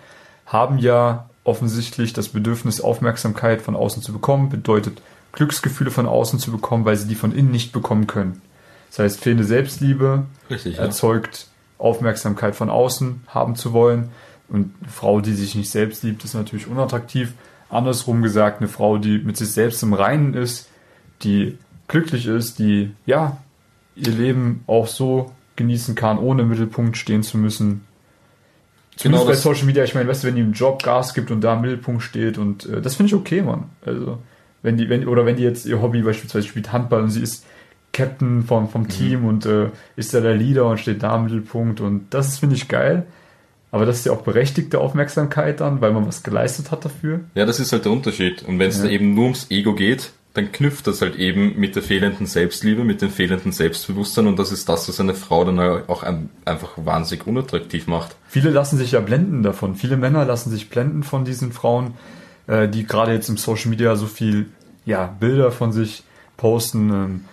haben 0.46 0.78
ja 0.78 1.28
offensichtlich 1.44 2.12
das 2.12 2.28
Bedürfnis, 2.28 2.80
Aufmerksamkeit 2.80 3.60
von 3.62 3.74
außen 3.74 4.02
zu 4.02 4.12
bekommen, 4.12 4.48
bedeutet 4.48 5.02
Glücksgefühle 5.32 5.90
von 5.90 6.06
außen 6.06 6.38
zu 6.38 6.52
bekommen, 6.52 6.84
weil 6.84 6.96
sie 6.96 7.08
die 7.08 7.14
von 7.14 7.32
innen 7.32 7.50
nicht 7.50 7.72
bekommen 7.72 8.06
können. 8.06 8.42
Das 8.90 8.98
heißt, 8.98 9.20
fehlende 9.20 9.44
Selbstliebe, 9.44 10.26
Richtig, 10.50 10.76
ja. 10.76 10.82
erzeugt 10.82 11.46
Aufmerksamkeit 11.78 12.54
von 12.54 12.68
außen 12.70 13.22
haben 13.28 13.56
zu 13.56 13.72
wollen. 13.72 14.10
Und 14.48 14.74
eine 14.82 14.90
Frau, 14.92 15.20
die 15.20 15.32
sich 15.32 15.54
nicht 15.54 15.70
selbst 15.70 16.02
liebt, 16.02 16.22
ist 16.24 16.34
natürlich 16.34 16.66
unattraktiv. 16.66 17.32
Andersrum 17.70 18.20
gesagt, 18.22 18.60
eine 18.60 18.68
Frau, 18.68 18.98
die 18.98 19.18
mit 19.18 19.36
sich 19.38 19.50
selbst 19.50 19.82
im 19.82 19.94
Reinen 19.94 20.34
ist, 20.34 20.68
die 21.22 21.56
glücklich 21.88 22.26
ist, 22.26 22.58
die 22.58 22.90
ja 23.06 23.38
ihr 23.96 24.12
Leben 24.12 24.62
auch 24.66 24.86
so 24.86 25.32
genießen 25.56 25.94
kann, 25.94 26.18
ohne 26.18 26.42
im 26.42 26.48
Mittelpunkt 26.50 26.96
stehen 26.98 27.22
zu 27.22 27.38
müssen. 27.38 27.86
Zumindest 28.96 29.26
bei 29.26 29.32
das- 29.32 29.42
Social 29.42 29.64
Media, 29.64 29.84
ich 29.84 29.94
meine, 29.94 30.08
weißt 30.08 30.22
du, 30.22 30.28
wenn 30.28 30.34
die 30.36 30.42
im 30.42 30.52
Job 30.52 30.82
Gas 30.82 31.14
gibt 31.14 31.30
und 31.30 31.40
da 31.40 31.54
im 31.54 31.62
Mittelpunkt 31.62 32.02
steht 32.02 32.36
und 32.36 32.66
äh, 32.66 32.82
das 32.82 32.96
finde 32.96 33.08
ich 33.08 33.14
okay, 33.14 33.40
Mann. 33.42 33.64
Also, 33.86 34.18
wenn 34.62 34.76
die, 34.76 34.88
wenn, 34.88 35.06
oder 35.06 35.26
wenn 35.26 35.36
die 35.36 35.42
jetzt 35.42 35.66
ihr 35.66 35.80
Hobby 35.82 36.02
beispielsweise 36.02 36.46
spielt 36.46 36.72
Handball 36.72 37.02
und 37.02 37.10
sie 37.10 37.22
ist 37.22 37.44
Captain 37.92 38.42
vom, 38.44 38.68
vom 38.68 38.88
Team 38.88 39.24
und 39.24 39.44
äh, 39.44 39.68
ist 39.96 40.14
da 40.14 40.20
der 40.20 40.34
Leader 40.34 40.66
und 40.66 40.80
steht 40.80 41.02
da 41.02 41.16
im 41.16 41.24
Mittelpunkt 41.24 41.80
und 41.80 42.06
das 42.10 42.28
ist, 42.28 42.38
finde 42.38 42.56
ich 42.56 42.68
geil. 42.68 43.04
Aber 43.70 43.86
das 43.86 43.98
ist 43.98 44.06
ja 44.06 44.12
auch 44.12 44.22
berechtigte 44.22 44.78
Aufmerksamkeit 44.80 45.60
dann, 45.60 45.80
weil 45.80 45.92
man 45.92 46.06
was 46.06 46.22
geleistet 46.22 46.70
hat 46.70 46.84
dafür. 46.84 47.20
Ja, 47.34 47.46
das 47.46 47.58
ist 47.58 47.72
halt 47.72 47.84
der 47.86 47.92
Unterschied. 47.92 48.42
Und 48.42 48.58
wenn 48.58 48.68
es 48.68 48.78
Ja. 48.78 48.84
da 48.84 48.90
eben 48.90 49.14
nur 49.14 49.24
ums 49.24 49.46
Ego 49.50 49.74
geht, 49.74 50.12
dann 50.34 50.52
knüpft 50.52 50.86
das 50.86 51.02
halt 51.02 51.16
eben 51.16 51.58
mit 51.58 51.74
der 51.76 51.82
fehlenden 51.82 52.26
Selbstliebe, 52.26 52.84
mit 52.84 53.02
dem 53.02 53.10
fehlenden 53.10 53.52
Selbstbewusstsein 53.52 54.26
und 54.26 54.38
das 54.38 54.50
ist 54.52 54.66
das, 54.68 54.88
was 54.88 54.98
eine 55.00 55.12
Frau 55.14 55.44
dann 55.44 55.58
auch 55.58 56.02
ein, 56.02 56.30
einfach 56.46 56.70
wahnsinnig 56.76 57.26
unattraktiv 57.26 57.86
macht. 57.86 58.16
Viele 58.28 58.48
lassen 58.48 58.78
sich 58.78 58.92
ja 58.92 59.00
blenden 59.00 59.42
davon. 59.42 59.74
Viele 59.74 59.98
Männer 59.98 60.24
lassen 60.24 60.50
sich 60.50 60.70
blenden 60.70 61.02
von 61.02 61.26
diesen 61.26 61.52
Frauen, 61.52 61.92
äh, 62.46 62.68
die 62.68 62.86
gerade 62.86 63.12
jetzt 63.12 63.28
im 63.28 63.36
Social 63.36 63.70
Media 63.70 63.96
so 63.96 64.06
viel 64.06 64.46
ja, 64.84 65.06
Bilder 65.20 65.52
von 65.52 65.72
sich 65.72 66.02
posten. 66.36 66.90
Ähm, 66.90 67.24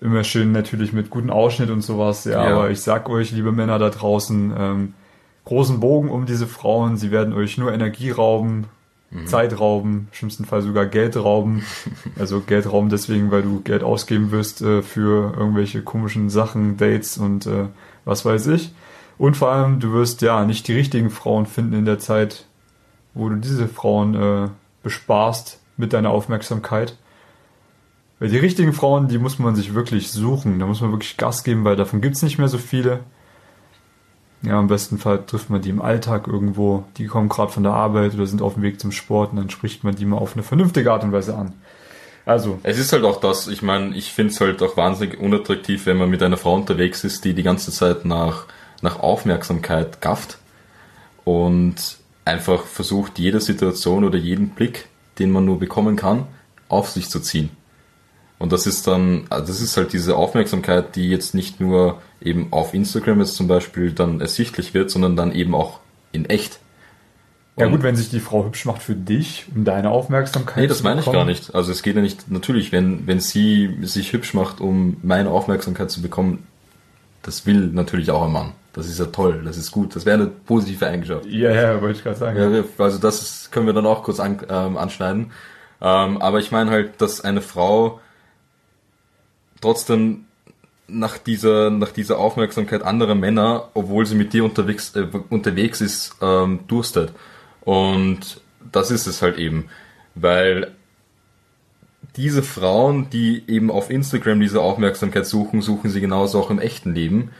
immer 0.00 0.22
schön 0.24 0.52
natürlich 0.52 0.92
mit 0.92 1.08
gutem 1.10 1.30
Ausschnitt 1.30 1.70
und 1.70 1.80
sowas. 1.82 2.24
Ja, 2.24 2.32
Ja. 2.48 2.54
aber 2.54 2.70
ich 2.70 2.80
sag 2.80 3.08
euch, 3.08 3.32
liebe 3.32 3.52
Männer 3.52 3.78
da 3.78 3.88
draußen, 3.90 4.52
ähm, 4.56 4.94
großen 5.44 5.80
Bogen 5.80 6.10
um 6.10 6.26
diese 6.26 6.46
Frauen. 6.46 6.96
Sie 6.96 7.10
werden 7.10 7.32
euch 7.34 7.56
nur 7.58 7.72
Energie 7.72 8.10
rauben, 8.10 8.66
Zeit 9.26 9.60
rauben, 9.60 10.08
im 10.10 10.14
schlimmsten 10.16 10.44
Fall 10.44 10.60
sogar 10.62 10.86
Geld 10.86 11.16
rauben. 11.16 11.62
Also 12.18 12.40
Geld 12.40 12.70
rauben 12.70 12.90
deswegen, 12.90 13.30
weil 13.30 13.42
du 13.42 13.60
Geld 13.60 13.82
ausgeben 13.82 14.30
wirst 14.30 14.60
äh, 14.60 14.82
für 14.82 15.32
irgendwelche 15.38 15.82
komischen 15.82 16.30
Sachen, 16.30 16.76
Dates 16.76 17.16
und 17.18 17.46
äh, 17.46 17.66
was 18.04 18.24
weiß 18.24 18.48
ich. 18.48 18.72
Und 19.16 19.36
vor 19.36 19.50
allem, 19.52 19.78
du 19.80 19.92
wirst 19.92 20.20
ja 20.22 20.44
nicht 20.44 20.66
die 20.68 20.74
richtigen 20.74 21.10
Frauen 21.10 21.46
finden 21.46 21.74
in 21.74 21.84
der 21.84 21.98
Zeit, 22.00 22.46
wo 23.14 23.28
du 23.28 23.36
diese 23.36 23.68
Frauen 23.68 24.14
äh, 24.14 24.48
besparst 24.82 25.60
mit 25.76 25.92
deiner 25.92 26.10
Aufmerksamkeit. 26.10 26.96
Weil 28.18 28.28
die 28.28 28.38
richtigen 28.38 28.72
Frauen, 28.72 29.08
die 29.08 29.18
muss 29.18 29.38
man 29.38 29.56
sich 29.56 29.74
wirklich 29.74 30.10
suchen. 30.10 30.58
Da 30.58 30.66
muss 30.66 30.80
man 30.80 30.92
wirklich 30.92 31.16
Gas 31.16 31.44
geben, 31.44 31.64
weil 31.64 31.76
davon 31.76 32.00
gibt's 32.00 32.22
nicht 32.22 32.38
mehr 32.38 32.48
so 32.48 32.58
viele. 32.58 33.00
Ja, 34.42 34.60
im 34.60 34.68
besten 34.68 34.98
Fall 34.98 35.24
trifft 35.24 35.48
man 35.48 35.62
die 35.62 35.70
im 35.70 35.80
Alltag 35.80 36.26
irgendwo. 36.26 36.84
Die 36.98 37.06
kommen 37.06 37.28
gerade 37.28 37.50
von 37.50 37.62
der 37.62 37.72
Arbeit 37.72 38.14
oder 38.14 38.26
sind 38.26 38.42
auf 38.42 38.54
dem 38.54 38.62
Weg 38.62 38.78
zum 38.78 38.92
Sport 38.92 39.32
und 39.32 39.38
dann 39.38 39.50
spricht 39.50 39.84
man 39.84 39.94
die 39.94 40.04
mal 40.04 40.18
auf 40.18 40.34
eine 40.34 40.42
vernünftige 40.42 40.92
Art 40.92 41.02
und 41.02 41.12
Weise 41.12 41.34
an. 41.34 41.54
Also. 42.26 42.58
Es 42.62 42.78
ist 42.78 42.92
halt 42.92 43.04
auch 43.04 43.20
das, 43.20 43.48
ich 43.48 43.62
meine, 43.62 43.94
ich 43.94 44.12
finde 44.12 44.32
es 44.32 44.40
halt 44.40 44.62
auch 44.62 44.76
wahnsinnig 44.76 45.18
unattraktiv, 45.18 45.86
wenn 45.86 45.96
man 45.96 46.10
mit 46.10 46.22
einer 46.22 46.36
Frau 46.36 46.54
unterwegs 46.54 47.04
ist, 47.04 47.24
die 47.24 47.34
die 47.34 47.42
ganze 47.42 47.70
Zeit 47.70 48.04
nach, 48.04 48.46
nach 48.82 49.00
Aufmerksamkeit 49.00 50.00
gafft 50.00 50.38
und 51.24 51.98
einfach 52.24 52.64
versucht, 52.64 53.18
jede 53.18 53.40
Situation 53.40 54.04
oder 54.04 54.18
jeden 54.18 54.50
Blick, 54.50 54.88
den 55.18 55.30
man 55.30 55.44
nur 55.44 55.58
bekommen 55.58 55.96
kann, 55.96 56.26
auf 56.68 56.90
sich 56.90 57.08
zu 57.08 57.20
ziehen. 57.20 57.50
Und 58.38 58.52
das 58.52 58.66
ist 58.66 58.86
dann, 58.86 59.24
also 59.30 59.46
das 59.46 59.60
ist 59.60 59.76
halt 59.76 59.92
diese 59.92 60.16
Aufmerksamkeit, 60.16 60.96
die 60.96 61.08
jetzt 61.08 61.34
nicht 61.34 61.60
nur 61.60 62.02
eben 62.20 62.48
auf 62.50 62.74
Instagram 62.74 63.20
jetzt 63.20 63.36
zum 63.36 63.46
Beispiel 63.46 63.92
dann 63.92 64.20
ersichtlich 64.20 64.74
wird, 64.74 64.90
sondern 64.90 65.16
dann 65.16 65.32
eben 65.32 65.54
auch 65.54 65.80
in 66.12 66.26
echt. 66.26 66.58
Ja 67.56 67.68
gut, 67.68 67.84
wenn 67.84 67.94
sich 67.94 68.10
die 68.10 68.18
Frau 68.18 68.44
hübsch 68.44 68.64
macht 68.64 68.82
für 68.82 68.96
dich, 68.96 69.46
um 69.54 69.64
deine 69.64 69.90
Aufmerksamkeit 69.90 70.56
Nee, 70.56 70.66
das 70.66 70.82
meine 70.82 71.00
ich 71.00 71.10
gar 71.10 71.24
nicht. 71.24 71.54
Also 71.54 71.70
es 71.70 71.84
geht 71.84 71.94
ja 71.94 72.02
nicht, 72.02 72.28
natürlich, 72.28 72.72
wenn, 72.72 73.06
wenn 73.06 73.20
sie 73.20 73.78
sich 73.82 74.12
hübsch 74.12 74.34
macht, 74.34 74.60
um 74.60 74.96
meine 75.02 75.30
Aufmerksamkeit 75.30 75.88
zu 75.90 76.02
bekommen, 76.02 76.44
das 77.22 77.46
will 77.46 77.68
natürlich 77.68 78.10
auch 78.10 78.24
ein 78.24 78.32
Mann. 78.32 78.52
Das 78.74 78.88
ist 78.88 78.98
ja 78.98 79.06
toll, 79.06 79.42
das 79.44 79.56
ist 79.56 79.70
gut, 79.70 79.94
das 79.94 80.04
wäre 80.04 80.20
eine 80.20 80.26
positive 80.26 80.86
Eigenschaft. 80.86 81.26
Ja, 81.26 81.52
ja, 81.52 81.80
wollte 81.80 81.98
ich 81.98 82.02
gerade 82.02 82.16
sagen. 82.16 82.38
Ja, 82.38 82.64
also 82.84 82.98
das 82.98 83.22
ist, 83.22 83.52
können 83.52 83.66
wir 83.66 83.72
dann 83.72 83.86
auch 83.86 84.02
kurz 84.02 84.18
an, 84.18 84.40
ähm, 84.48 84.76
anschneiden. 84.76 85.30
Ähm, 85.80 86.20
aber 86.20 86.40
ich 86.40 86.50
meine 86.50 86.70
halt, 86.70 87.00
dass 87.00 87.20
eine 87.20 87.40
Frau 87.40 88.00
trotzdem 89.60 90.24
nach 90.88 91.18
dieser, 91.18 91.70
nach 91.70 91.92
dieser 91.92 92.18
Aufmerksamkeit 92.18 92.82
anderer 92.82 93.14
Männer, 93.14 93.70
obwohl 93.74 94.06
sie 94.06 94.16
mit 94.16 94.32
dir 94.32 94.44
unterwegs, 94.44 94.94
äh, 94.96 95.06
unterwegs 95.30 95.80
ist, 95.80 96.16
ähm, 96.20 96.60
durstet. 96.66 97.12
Und 97.60 98.40
das 98.70 98.90
ist 98.90 99.06
es 99.06 99.22
halt 99.22 99.38
eben. 99.38 99.68
Weil 100.14 100.72
diese 102.16 102.42
Frauen, 102.42 103.08
die 103.10 103.44
eben 103.46 103.70
auf 103.70 103.90
Instagram 103.90 104.40
diese 104.40 104.60
Aufmerksamkeit 104.60 105.26
suchen, 105.26 105.62
suchen 105.62 105.90
sie 105.90 106.00
genauso 106.00 106.40
auch 106.40 106.50
im 106.50 106.58
echten 106.58 106.94
Leben. 106.94 107.30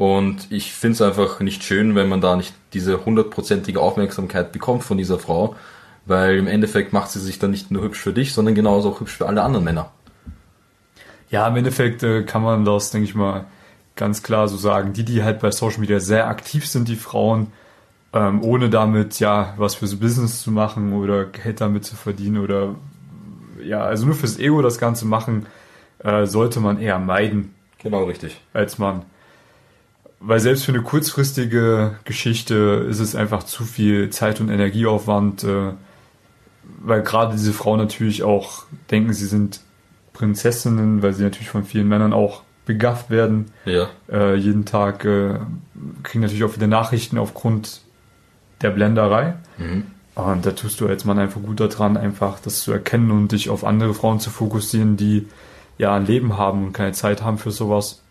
Und 0.00 0.50
ich 0.50 0.72
finde 0.72 0.94
es 0.94 1.02
einfach 1.02 1.40
nicht 1.40 1.62
schön, 1.62 1.94
wenn 1.94 2.08
man 2.08 2.22
da 2.22 2.34
nicht 2.34 2.54
diese 2.72 3.04
hundertprozentige 3.04 3.82
Aufmerksamkeit 3.82 4.50
bekommt 4.50 4.82
von 4.82 4.96
dieser 4.96 5.18
Frau, 5.18 5.56
weil 6.06 6.38
im 6.38 6.46
Endeffekt 6.46 6.94
macht 6.94 7.10
sie 7.10 7.20
sich 7.20 7.38
dann 7.38 7.50
nicht 7.50 7.70
nur 7.70 7.82
hübsch 7.82 8.00
für 8.00 8.14
dich, 8.14 8.32
sondern 8.32 8.54
genauso 8.54 8.92
auch 8.92 9.00
hübsch 9.00 9.18
für 9.18 9.28
alle 9.28 9.42
anderen 9.42 9.66
Männer. 9.66 9.90
Ja, 11.28 11.46
im 11.46 11.56
Endeffekt 11.56 12.02
äh, 12.02 12.22
kann 12.22 12.40
man 12.40 12.64
das, 12.64 12.90
denke 12.90 13.08
ich 13.08 13.14
mal, 13.14 13.44
ganz 13.94 14.22
klar 14.22 14.48
so 14.48 14.56
sagen. 14.56 14.94
Die, 14.94 15.04
die 15.04 15.22
halt 15.22 15.40
bei 15.40 15.50
Social 15.50 15.80
Media 15.80 16.00
sehr 16.00 16.28
aktiv 16.28 16.66
sind, 16.66 16.88
die 16.88 16.96
Frauen, 16.96 17.48
ähm, 18.14 18.42
ohne 18.42 18.70
damit 18.70 19.20
ja 19.20 19.52
was 19.58 19.74
fürs 19.74 19.96
Business 19.96 20.40
zu 20.40 20.50
machen 20.50 20.94
oder 20.94 21.26
Geld 21.26 21.60
damit 21.60 21.84
zu 21.84 21.94
verdienen 21.94 22.38
oder 22.38 22.74
ja, 23.62 23.82
also 23.82 24.06
nur 24.06 24.14
fürs 24.14 24.38
Ego 24.38 24.62
das 24.62 24.78
Ganze 24.78 25.04
machen, 25.04 25.44
äh, 25.98 26.24
sollte 26.24 26.58
man 26.60 26.80
eher 26.80 26.98
meiden. 26.98 27.54
Genau, 27.82 28.04
richtig. 28.04 28.40
Als 28.54 28.78
Mann. 28.78 29.02
Weil 30.20 30.38
selbst 30.38 30.64
für 30.64 30.72
eine 30.72 30.82
kurzfristige 30.82 31.98
Geschichte 32.04 32.86
ist 32.88 33.00
es 33.00 33.16
einfach 33.16 33.42
zu 33.42 33.64
viel 33.64 34.10
Zeit 34.10 34.40
und 34.40 34.50
Energieaufwand, 34.50 35.44
äh, 35.44 35.72
weil 36.78 37.02
gerade 37.02 37.32
diese 37.32 37.54
Frauen 37.54 37.78
natürlich 37.78 38.22
auch 38.22 38.64
denken, 38.90 39.14
sie 39.14 39.26
sind 39.26 39.60
Prinzessinnen, 40.12 41.02
weil 41.02 41.14
sie 41.14 41.22
natürlich 41.22 41.48
von 41.48 41.64
vielen 41.64 41.88
Männern 41.88 42.12
auch 42.12 42.42
begafft 42.66 43.08
werden. 43.08 43.46
Ja. 43.64 43.88
Äh, 44.12 44.36
jeden 44.36 44.66
Tag 44.66 45.06
äh, 45.06 45.38
kriegen 46.02 46.20
natürlich 46.20 46.44
auch 46.44 46.50
viele 46.50 46.68
Nachrichten 46.68 47.16
aufgrund 47.16 47.80
der 48.60 48.70
Blenderei. 48.70 49.36
Mhm. 49.56 49.86
Und 50.14 50.44
da 50.44 50.50
tust 50.50 50.80
du 50.80 50.86
als 50.86 51.06
Mann 51.06 51.18
einfach 51.18 51.40
gut 51.40 51.60
daran, 51.60 51.96
einfach 51.96 52.40
das 52.40 52.60
zu 52.60 52.72
erkennen 52.72 53.10
und 53.10 53.32
dich 53.32 53.48
auf 53.48 53.64
andere 53.64 53.94
Frauen 53.94 54.20
zu 54.20 54.28
fokussieren, 54.28 54.98
die 54.98 55.26
ja 55.78 55.94
ein 55.94 56.04
Leben 56.04 56.36
haben 56.36 56.66
und 56.66 56.72
keine 56.74 56.92
Zeit 56.92 57.22
haben 57.22 57.38
für 57.38 57.50
sowas. 57.50 58.02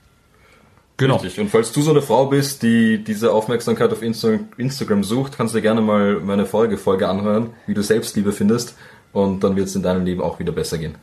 Genau. 0.99 1.15
Richtig. 1.15 1.39
Und 1.39 1.49
falls 1.49 1.71
du 1.71 1.81
so 1.81 1.91
eine 1.91 2.01
Frau 2.01 2.25
bist, 2.25 2.61
die 2.61 3.01
diese 3.01 3.31
Aufmerksamkeit 3.31 3.89
auf 3.93 4.03
Insta 4.03 4.39
Instagram 4.57 5.05
sucht, 5.05 5.37
kannst 5.37 5.55
du 5.55 5.61
gerne 5.61 5.79
mal 5.79 6.19
meine 6.19 6.45
Folge, 6.45 6.77
Folge 6.77 7.07
anhören, 7.07 7.51
wie 7.67 7.73
du 7.73 7.81
Selbstliebe 7.81 8.33
findest. 8.33 8.75
Und 9.13 9.41
dann 9.43 9.55
wird 9.55 9.67
es 9.67 9.75
in 9.75 9.81
deinem 9.81 10.03
Leben 10.03 10.21
auch 10.21 10.39
wieder 10.39 10.51
besser 10.51 10.77
gehen. 10.77 10.95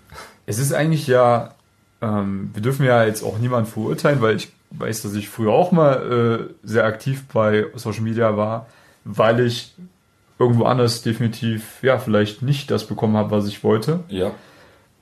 Es 0.45 0.59
ist 0.59 0.75
eigentlich 0.75 1.07
ja, 1.07 1.55
ähm, 2.03 2.51
wir 2.53 2.63
dürfen 2.63 2.85
ja 2.85 3.07
jetzt 3.07 3.23
auch 3.23 3.39
niemanden 3.39 3.71
verurteilen, 3.71 4.21
weil 4.21 4.37
ich 4.37 4.51
weiß, 4.71 5.01
dass 5.01 5.15
ich 5.15 5.31
früher 5.31 5.53
auch 5.53 5.73
mal 5.73 6.51
äh, 6.53 6.55
sehr 6.63 6.85
aktiv 6.85 7.25
bei 7.33 7.65
Social 7.75 8.03
Media 8.03 8.37
war, 8.37 8.67
weil 9.05 9.41
ich 9.41 9.75
irgendwo 10.39 10.65
anders 10.65 11.01
definitiv, 11.01 11.83
ja, 11.83 11.99
vielleicht 11.99 12.43
nicht 12.43 12.71
das 12.71 12.87
bekommen 12.87 13.17
habe, 13.17 13.31
was 13.31 13.49
ich 13.49 13.65
wollte. 13.65 14.01
Ja. 14.09 14.33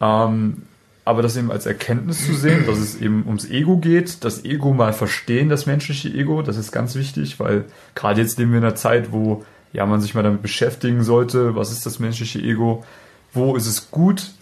Ähm, 0.01 0.63
aber 1.05 1.23
das 1.23 1.37
eben 1.37 1.51
als 1.51 1.67
Erkenntnis 1.67 2.25
zu 2.25 2.35
sehen, 2.35 2.65
dass 2.67 2.79
es 2.79 3.01
eben 3.01 3.25
ums 3.27 3.49
Ego 3.49 3.77
geht, 3.77 4.25
das 4.25 4.45
Ego 4.45 4.73
mal 4.73 4.93
verstehen, 4.93 5.49
das 5.49 5.67
menschliche 5.67 6.09
Ego, 6.09 6.43
das 6.43 6.57
ist 6.57 6.73
ganz 6.73 6.95
wichtig, 6.95 7.39
weil 7.39 7.67
gerade 7.95 8.21
jetzt 8.21 8.39
leben 8.39 8.53
wir 8.53 8.59
in 8.59 8.65
einer 8.65 8.75
Zeit, 8.75 9.13
wo 9.13 9.45
ja 9.73 9.85
man 9.85 10.01
sich 10.01 10.15
mal 10.15 10.23
damit 10.23 10.41
beschäftigen 10.41 11.03
sollte, 11.03 11.57
was 11.57 11.73
ist 11.73 11.85
das 11.85 11.99
menschliche 11.99 12.39
Ego, 12.41 12.85
wo 13.33 13.55
ist 13.55 13.67
es 13.67 13.91
gut, 13.91 14.33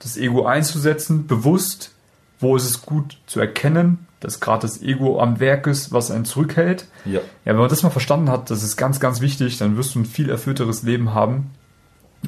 das 0.00 0.16
Ego 0.16 0.44
einzusetzen, 0.44 1.26
bewusst, 1.26 1.92
wo 2.38 2.56
ist 2.56 2.64
es 2.64 2.82
gut 2.82 3.18
zu 3.26 3.40
erkennen, 3.40 4.06
dass 4.20 4.40
gerade 4.40 4.62
das 4.62 4.82
Ego 4.82 5.20
am 5.20 5.40
Werk 5.40 5.66
ist, 5.66 5.92
was 5.92 6.10
einen 6.10 6.24
zurückhält. 6.24 6.86
Ja. 7.04 7.20
Ja, 7.20 7.52
wenn 7.52 7.56
man 7.56 7.68
das 7.68 7.82
mal 7.82 7.90
verstanden 7.90 8.30
hat, 8.30 8.50
das 8.50 8.62
ist 8.62 8.76
ganz, 8.76 9.00
ganz 9.00 9.20
wichtig, 9.20 9.58
dann 9.58 9.76
wirst 9.76 9.94
du 9.94 10.00
ein 10.00 10.04
viel 10.04 10.28
erfüllteres 10.28 10.82
Leben 10.82 11.14
haben. 11.14 11.50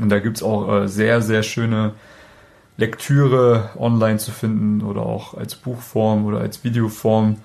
Und 0.01 0.09
da 0.09 0.21
gibt's 0.21 0.43
auch 0.43 0.83
äh, 0.83 0.89
sehr, 0.89 1.21
sehr 1.21 1.43
schöne 1.43 1.95
Lektüre 2.81 3.71
online 3.79 4.19
zu 4.19 4.31
finden 4.33 4.83
oder 4.83 5.03
auch 5.03 5.35
als 5.35 5.55
Buchform 5.55 6.25
oder 6.25 6.41
als 6.41 6.65
Videoform. 6.65 7.37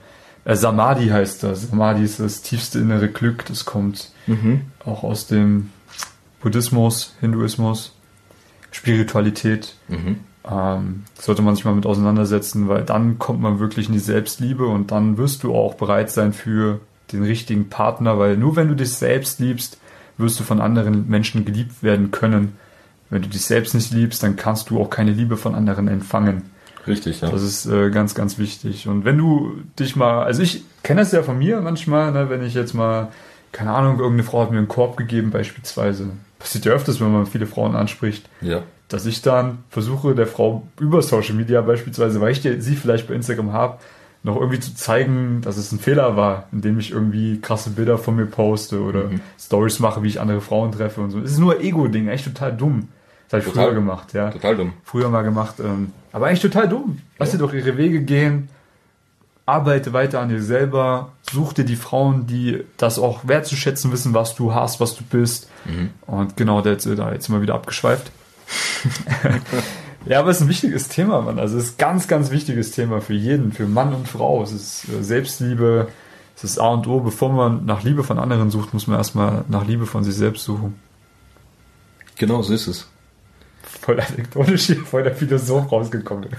Äh, 0.46 0.56
Samadhi 0.56 1.10
heißt 1.10 1.44
das. 1.44 1.70
Samadhi 1.70 2.04
ist 2.04 2.20
das 2.20 2.42
tiefste 2.42 2.80
innere 2.80 3.10
Glück. 3.10 3.46
Das 3.46 3.66
kommt 3.66 4.12
Mhm. 4.28 4.62
auch 4.86 5.04
aus 5.04 5.28
dem 5.28 5.70
Buddhismus, 6.42 7.14
Hinduismus, 7.20 7.94
Spiritualität. 8.72 9.76
Mhm. 9.88 10.18
Ähm, 10.50 11.04
sollte 11.20 11.42
man 11.42 11.56
sich 11.56 11.66
mal 11.66 11.74
mit 11.76 11.86
auseinandersetzen, 11.86 12.68
weil 12.68 12.84
dann 12.84 13.18
kommt 13.20 13.42
man 13.42 13.60
wirklich 13.60 13.88
in 13.88 13.94
die 13.94 14.00
Selbstliebe 14.00 14.66
und 14.68 14.92
dann 14.92 15.18
wirst 15.18 15.44
du 15.44 15.56
auch 15.56 15.74
bereit 15.76 16.12
sein 16.12 16.34
für 16.34 16.80
den 17.12 17.24
richtigen 17.24 17.70
Partner, 17.70 18.20
weil 18.20 18.38
nur 18.38 18.56
wenn 18.56 18.68
du 18.68 18.76
dich 18.76 18.94
selbst 18.94 19.40
liebst, 19.40 19.80
wirst 20.18 20.40
du 20.40 20.44
von 20.44 20.62
anderen 20.62 21.10
Menschen 21.10 21.46
geliebt 21.46 21.82
werden 21.84 22.12
können. 22.12 22.54
Wenn 23.10 23.22
du 23.22 23.30
dich 23.30 23.46
selbst 23.46 23.74
nicht 23.76 23.92
liebst, 23.94 24.24
dann 24.24 24.36
kannst 24.36 24.70
du 24.70 24.80
auch 24.82 24.90
keine 24.90 25.12
Liebe 25.12 25.38
von 25.38 25.54
anderen 25.56 25.88
empfangen. 25.88 26.44
Richtig, 26.88 27.22
ja. 27.22 27.30
Das 27.30 27.42
ist 27.42 27.66
äh, 27.66 27.90
ganz, 27.90 28.14
ganz 28.16 28.38
wichtig. 28.38 28.88
Und 28.88 29.06
wenn 29.06 29.18
du 29.18 29.54
dich 29.80 29.96
mal, 29.96 30.24
also 30.24 30.42
ich 30.44 30.64
kenne 30.84 31.02
das 31.02 31.12
ja 31.12 31.24
von 31.24 31.38
mir 31.38 31.62
manchmal, 31.62 32.12
ne, 32.12 32.30
wenn 32.30 32.44
ich 32.44 32.54
jetzt 32.54 32.74
mal, 32.74 33.10
keine 33.52 33.72
Ahnung, 33.74 33.94
irgendeine 34.00 34.24
Frau 34.24 34.42
hat 34.42 34.52
mir 34.52 34.58
einen 34.60 34.68
Korb 34.68 34.98
gegeben 34.98 35.32
beispielsweise. 35.32 36.10
Passiert 36.40 36.66
ja 36.66 36.74
öfters, 36.74 37.00
wenn 37.02 37.12
man 37.12 37.26
viele 37.26 37.48
Frauen 37.48 37.76
anspricht 37.76 38.30
Ja. 38.42 38.62
dass 38.88 39.06
ich 39.08 39.22
dann 39.24 39.60
versuche, 39.70 40.14
der 40.14 40.28
Frau 40.28 40.68
über 40.80 41.02
Social 41.02 41.34
Media 41.36 41.62
beispielsweise, 41.62 42.22
weil 42.22 42.32
ich 42.34 42.42
die, 42.42 42.62
sie 42.62 42.76
vielleicht 42.76 43.08
bei 43.08 43.16
Instagram 43.16 43.52
habe, 43.54 43.80
noch 44.22 44.36
irgendwie 44.36 44.60
zu 44.60 44.76
zeigen, 44.76 45.42
dass 45.42 45.58
es 45.58 45.72
ein 45.72 45.80
Fehler 45.80 46.18
war, 46.18 46.48
indem 46.52 46.78
ich 46.80 46.92
irgendwie 46.92 47.40
krasse 47.42 47.70
Bilder 47.72 47.98
von 47.98 48.16
mir 48.16 48.26
poste 48.28 48.82
oder 48.82 49.06
Mhm. 49.06 49.22
Stories 49.40 49.80
mache, 49.80 50.04
wie 50.04 50.08
ich 50.08 50.20
andere 50.22 50.42
Frauen 50.42 50.72
treffe 50.72 51.02
und 51.02 51.10
so. 51.12 51.20
Es 51.20 51.32
ist 51.32 51.40
nur 51.40 51.62
Ego-Ding, 51.62 52.08
echt 52.10 52.26
total 52.26 52.56
dumm. 52.56 52.90
Das 53.30 53.34
habe 53.34 53.40
ich 53.40 53.54
Total. 53.54 53.66
früher 53.66 53.76
gemacht, 53.76 54.14
ja. 54.14 54.30
Total 54.30 54.56
dumm. 54.56 54.74
Früher 54.84 55.10
mal 55.10 55.24
gemacht, 55.24 55.56
ähm, 55.60 55.92
aber 56.12 56.28
eigentlich 56.28 56.42
total 56.42 56.70
dumm. 56.70 57.00
Lass 57.18 57.32
dir 57.32 57.40
doch 57.40 57.54
ihre 57.54 57.78
Wege 57.78 58.02
gehen, 58.02 58.50
arbeite 59.46 59.94
weiter 59.94 60.20
an 60.22 60.30
dir 60.30 60.42
selber, 60.42 61.12
such 61.30 61.54
dir 61.54 61.66
die 61.66 61.76
Frauen, 61.76 62.28
die 62.28 62.64
das 62.78 63.00
auch 63.00 63.28
wertzuschätzen 63.28 63.92
wissen, 63.92 64.14
was 64.14 64.36
du 64.36 64.54
hast, 64.54 64.80
was 64.80 64.96
du 64.96 65.04
bist. 65.04 65.50
Mhm. 65.66 65.90
Und 66.06 66.38
genau, 66.38 66.62
der 66.62 66.78
ist 66.78 66.88
da 66.88 67.12
jetzt 67.12 67.30
immer 67.30 67.42
wieder 67.42 67.56
abgeschweift. 67.56 68.12
ja, 70.06 70.20
aber 70.20 70.30
es 70.30 70.38
ist 70.38 70.44
ein 70.44 70.50
wichtiges 70.50 70.88
Thema, 70.88 71.22
Mann. 71.22 71.40
Also 71.40 71.58
es 71.58 71.66
ist 71.66 71.74
ein 71.74 71.78
ganz, 71.78 72.08
ganz 72.08 72.32
wichtiges 72.32 72.72
Thema 72.72 73.02
für 73.02 73.14
jeden, 73.14 73.52
für 73.52 73.68
Mann 73.68 73.94
und 73.94 74.08
Frau. 74.08 74.42
Es 74.44 74.52
ist 74.52 74.88
äh, 74.90 75.04
Selbstliebe, 75.04 75.88
es 76.36 76.44
ist 76.44 76.60
A 76.60 76.70
und 76.70 76.88
O. 76.88 77.00
Bevor 77.00 77.32
man 77.32 77.66
nach 77.66 77.84
Liebe 77.84 78.04
von 78.04 78.20
anderen 78.20 78.50
sucht, 78.52 78.74
muss 78.74 78.88
man 78.88 78.98
erstmal 78.98 79.46
nach 79.48 79.66
Liebe 79.66 79.86
von 79.86 80.04
sich 80.04 80.16
selbst 80.16 80.44
suchen. 80.44 80.80
Genau, 82.18 82.42
so 82.42 82.54
ist 82.54 82.68
es. 82.68 82.88
Voll 83.82 84.00
anekdotisch 84.00 84.66
hier, 84.68 84.78
voll 84.78 85.04
der 85.04 85.16
Philosoph 85.16 85.72
rausgekommen. 85.72 86.30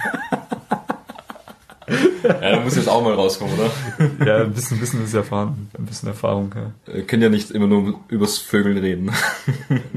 Ja, 2.23 2.51
da 2.57 2.61
muss 2.61 2.75
jetzt 2.75 2.89
auch 2.89 3.03
mal 3.03 3.15
rauskommen, 3.15 3.55
oder? 3.55 4.27
Ja, 4.27 4.43
ein 4.43 4.53
bisschen 4.53 4.81
Wissen 4.81 5.05
ist 5.05 5.15
erfahren, 5.15 5.71
ein 5.79 5.87
bisschen 5.87 6.09
Erfahrung. 6.09 6.53
Ja, 6.55 6.95
Wir 6.95 7.07
können 7.07 7.23
ja 7.23 7.29
nicht 7.29 7.53
immer 7.53 7.69
nur 7.69 8.01
übers 8.09 8.39
Vögeln 8.39 8.79
reden. 8.79 9.12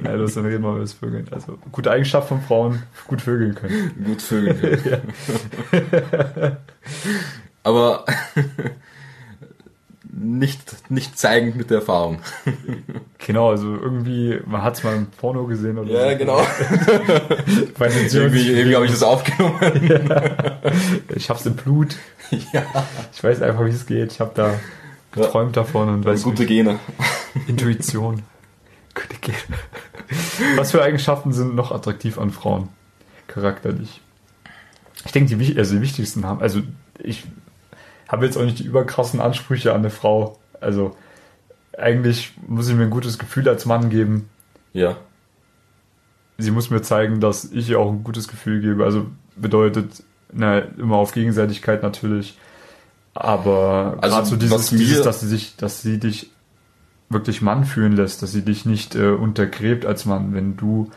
ja 0.04 0.16
das 0.16 0.36
dann 0.36 0.46
reden 0.46 0.64
wir 0.64 0.72
über 0.72 0.82
das 0.82 0.94
Vögeln. 0.94 1.28
Also 1.32 1.58
gute 1.72 1.90
Eigenschaft 1.90 2.28
von 2.28 2.42
Frauen, 2.42 2.84
gut 3.08 3.22
vögeln 3.22 3.56
können. 3.56 4.04
Gut 4.06 4.22
Vögeln 4.22 4.60
können. 4.60 6.58
Aber 7.64 8.06
nicht, 10.40 10.90
nicht 10.90 11.18
zeigend 11.20 11.56
mit 11.56 11.70
der 11.70 11.80
Erfahrung. 11.80 12.20
Genau, 13.20 13.50
also 13.52 13.76
irgendwie, 13.76 14.40
man 14.46 14.64
hat 14.64 14.78
es 14.78 14.84
mal 14.84 14.96
im 14.96 15.08
Porno 15.08 15.46
gesehen 15.46 15.78
oder 15.78 15.92
Ja, 15.92 16.12
so. 16.14 16.18
genau. 16.18 16.38
Den 17.80 18.08
irgendwie 18.12 18.52
irgendwie 18.52 18.76
habe 18.76 18.86
ich 18.86 18.92
das 18.92 19.04
aufgenommen. 19.04 19.60
Ich 21.16 21.30
hab's 21.30 21.46
im 21.46 21.56
Blut. 21.56 21.96
ja. 22.54 22.64
Ich 23.14 23.24
weiß 23.24 23.42
einfach, 23.42 23.66
wie 23.66 23.70
es 23.70 23.86
geht. 23.86 24.12
Ich 24.14 24.20
habe 24.20 24.32
da 24.36 24.54
geträumt 25.12 25.58
davon 25.58 25.90
und 25.90 26.06
weiß 26.06 26.24
Gute 26.24 26.46
Gene. 26.46 26.80
Intuition. 27.48 28.24
Gute 28.94 29.18
Gene. 29.22 29.38
Was 30.56 30.72
für 30.72 30.82
Eigenschaften 30.82 31.34
sind 31.34 31.56
noch 31.56 31.72
attraktiv 31.72 32.18
an 32.18 32.32
Frauen? 32.32 32.70
Charakterlich. 33.28 34.02
Ich 35.06 35.12
denke, 35.12 35.36
die, 35.36 35.58
also 35.58 35.76
die 35.76 35.82
wichtigsten 35.82 36.26
haben, 36.26 36.42
also 36.42 36.62
ich 37.00 37.24
habe 38.10 38.26
jetzt 38.26 38.38
auch 38.38 38.44
nicht 38.44 38.60
die 38.60 38.66
überkrassen 38.66 39.22
Ansprüche 39.22 39.72
an 39.72 39.80
eine 39.80 39.92
Frau. 39.92 40.38
Also 40.60 40.98
eigentlich 41.78 42.34
muss 42.48 42.68
ich 42.68 42.76
mir 42.76 42.84
ein 42.84 42.90
gutes 42.90 43.18
Gefühl 43.20 43.48
als 43.48 43.66
Mann 43.66 43.90
geben. 43.90 44.30
Ja. 44.74 44.98
Sie 46.38 46.52
muss 46.52 46.70
mir 46.70 46.82
zeigen, 46.82 47.22
dass 47.22 47.46
ich 47.46 47.70
ihr 47.70 47.80
auch 47.80 47.92
ein 47.92 48.04
gutes 48.04 48.28
Gefühl 48.28 48.62
gebe. 48.62 48.84
Also 48.84 49.08
bedeutet, 49.36 50.04
na, 50.34 50.60
immer 50.60 50.98
auf 50.98 51.14
Gegenseitigkeit 51.14 51.84
natürlich. 51.84 52.38
Aber 53.14 53.98
Also, 54.02 54.16
gerade 54.16 54.28
so 54.28 54.36
dieses, 54.36 54.70
dieses, 54.70 55.02
dass 55.04 55.20
sie 55.20 55.28
sich, 55.28 55.56
dass 55.56 55.82
sie 55.82 56.00
dich 56.00 56.32
wirklich 57.10 57.42
Mann 57.42 57.66
fühlen 57.66 57.94
lässt, 57.94 58.22
dass 58.24 58.32
sie 58.32 58.44
dich 58.44 58.66
nicht 58.66 58.96
äh, 58.96 59.10
untergräbt 59.10 59.86
als 59.86 60.06
Mann, 60.06 60.34
wenn 60.34 60.58
du 60.58 60.90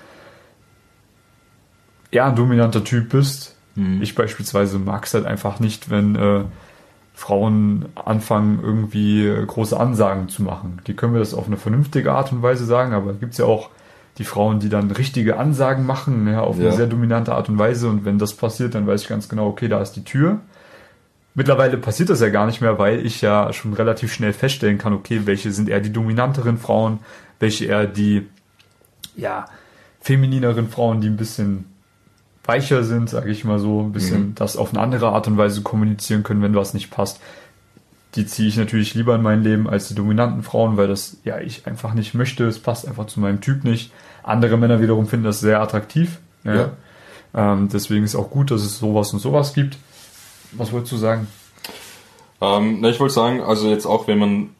ja 2.10 2.28
ein 2.28 2.36
dominanter 2.36 2.84
Typ 2.84 3.10
bist. 3.10 3.56
Mhm. 3.74 4.00
Ich 4.02 4.14
beispielsweise 4.14 4.78
mag 4.78 5.04
es 5.04 5.14
halt 5.14 5.26
einfach 5.26 5.60
nicht, 5.60 5.90
wenn 5.90 6.14
äh, 6.16 6.44
Frauen 7.14 7.86
anfangen, 7.94 8.60
irgendwie 8.62 9.30
große 9.46 9.78
Ansagen 9.78 10.28
zu 10.28 10.42
machen. 10.42 10.80
Die 10.86 10.94
können 10.94 11.12
wir 11.12 11.20
das 11.20 11.34
auf 11.34 11.46
eine 11.46 11.56
vernünftige 11.56 12.12
Art 12.12 12.32
und 12.32 12.42
Weise 12.42 12.64
sagen, 12.64 12.92
aber 12.94 13.12
gibt 13.14 13.32
es 13.32 13.38
ja 13.38 13.44
auch 13.44 13.70
die 14.18 14.24
Frauen, 14.24 14.60
die 14.60 14.68
dann 14.68 14.90
richtige 14.90 15.36
Ansagen 15.38 15.86
machen, 15.86 16.26
ja, 16.28 16.40
auf 16.40 16.58
Ja. 16.58 16.66
eine 16.68 16.76
sehr 16.76 16.86
dominante 16.86 17.34
Art 17.34 17.48
und 17.48 17.58
Weise. 17.58 17.88
Und 17.88 18.04
wenn 18.04 18.18
das 18.18 18.34
passiert, 18.34 18.74
dann 18.74 18.86
weiß 18.86 19.02
ich 19.02 19.08
ganz 19.08 19.28
genau, 19.28 19.46
okay, 19.46 19.68
da 19.68 19.80
ist 19.80 19.92
die 19.92 20.04
Tür. 20.04 20.40
Mittlerweile 21.34 21.78
passiert 21.78 22.10
das 22.10 22.20
ja 22.20 22.28
gar 22.28 22.46
nicht 22.46 22.60
mehr, 22.60 22.78
weil 22.78 23.06
ich 23.06 23.22
ja 23.22 23.52
schon 23.54 23.72
relativ 23.72 24.12
schnell 24.12 24.34
feststellen 24.34 24.76
kann, 24.76 24.92
okay, 24.92 25.22
welche 25.24 25.50
sind 25.50 25.68
eher 25.70 25.80
die 25.80 25.92
dominanteren 25.92 26.58
Frauen, 26.58 26.98
welche 27.40 27.66
eher 27.66 27.86
die, 27.86 28.28
ja, 29.16 29.46
feminineren 30.00 30.68
Frauen, 30.68 31.00
die 31.00 31.08
ein 31.08 31.16
bisschen 31.16 31.64
weicher 32.44 32.82
sind, 32.84 33.08
sage 33.08 33.30
ich 33.30 33.44
mal 33.44 33.58
so, 33.58 33.80
ein 33.80 33.92
bisschen 33.92 34.28
Mhm. 34.28 34.34
das 34.34 34.56
auf 34.56 34.70
eine 34.72 34.80
andere 34.82 35.10
Art 35.10 35.26
und 35.28 35.36
Weise 35.38 35.62
kommunizieren 35.62 36.22
können, 36.22 36.42
wenn 36.42 36.54
was 36.54 36.74
nicht 36.74 36.90
passt. 36.90 37.20
Die 38.14 38.26
ziehe 38.26 38.48
ich 38.48 38.56
natürlich 38.56 38.94
lieber 38.94 39.14
in 39.14 39.22
mein 39.22 39.42
Leben 39.42 39.68
als 39.68 39.88
die 39.88 39.94
dominanten 39.94 40.42
Frauen, 40.42 40.76
weil 40.76 40.88
das 40.88 41.16
ja 41.24 41.38
ich 41.40 41.66
einfach 41.66 41.94
nicht 41.94 42.14
möchte. 42.14 42.44
Es 42.46 42.58
passt 42.58 42.86
einfach 42.86 43.06
zu 43.06 43.20
meinem 43.20 43.40
Typ 43.40 43.64
nicht. 43.64 43.92
Andere 44.22 44.56
Männer 44.58 44.80
wiederum 44.80 45.06
finden 45.06 45.24
das 45.24 45.40
sehr 45.40 45.60
attraktiv. 45.62 46.18
Ja. 46.44 46.54
Ja. 46.54 46.70
Ähm, 47.34 47.68
deswegen 47.72 48.04
ist 48.04 48.14
auch 48.14 48.28
gut, 48.30 48.50
dass 48.50 48.62
es 48.62 48.78
sowas 48.78 49.12
und 49.14 49.20
sowas 49.20 49.54
gibt. 49.54 49.78
Was 50.52 50.72
wolltest 50.72 50.92
du 50.92 50.96
sagen? 50.98 51.26
Ähm, 52.42 52.78
na, 52.80 52.90
ich 52.90 53.00
wollte 53.00 53.14
sagen, 53.14 53.40
also 53.40 53.70
jetzt 53.70 53.86
auch, 53.86 54.06
wenn 54.08 54.18
man 54.18 54.50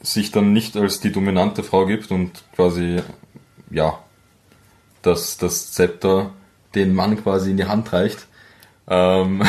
sich 0.00 0.30
dann 0.30 0.52
nicht 0.52 0.76
als 0.76 1.00
die 1.00 1.10
dominante 1.10 1.62
Frau 1.64 1.86
gibt 1.86 2.10
und 2.10 2.44
quasi, 2.54 3.00
ja, 3.70 3.98
das, 5.02 5.38
das 5.38 5.72
Zepter 5.72 6.30
den 6.74 6.94
Mann 6.94 7.22
quasi 7.22 7.50
in 7.50 7.56
die 7.56 7.66
Hand 7.66 7.92
reicht, 7.92 8.26
ähm, 8.88 9.42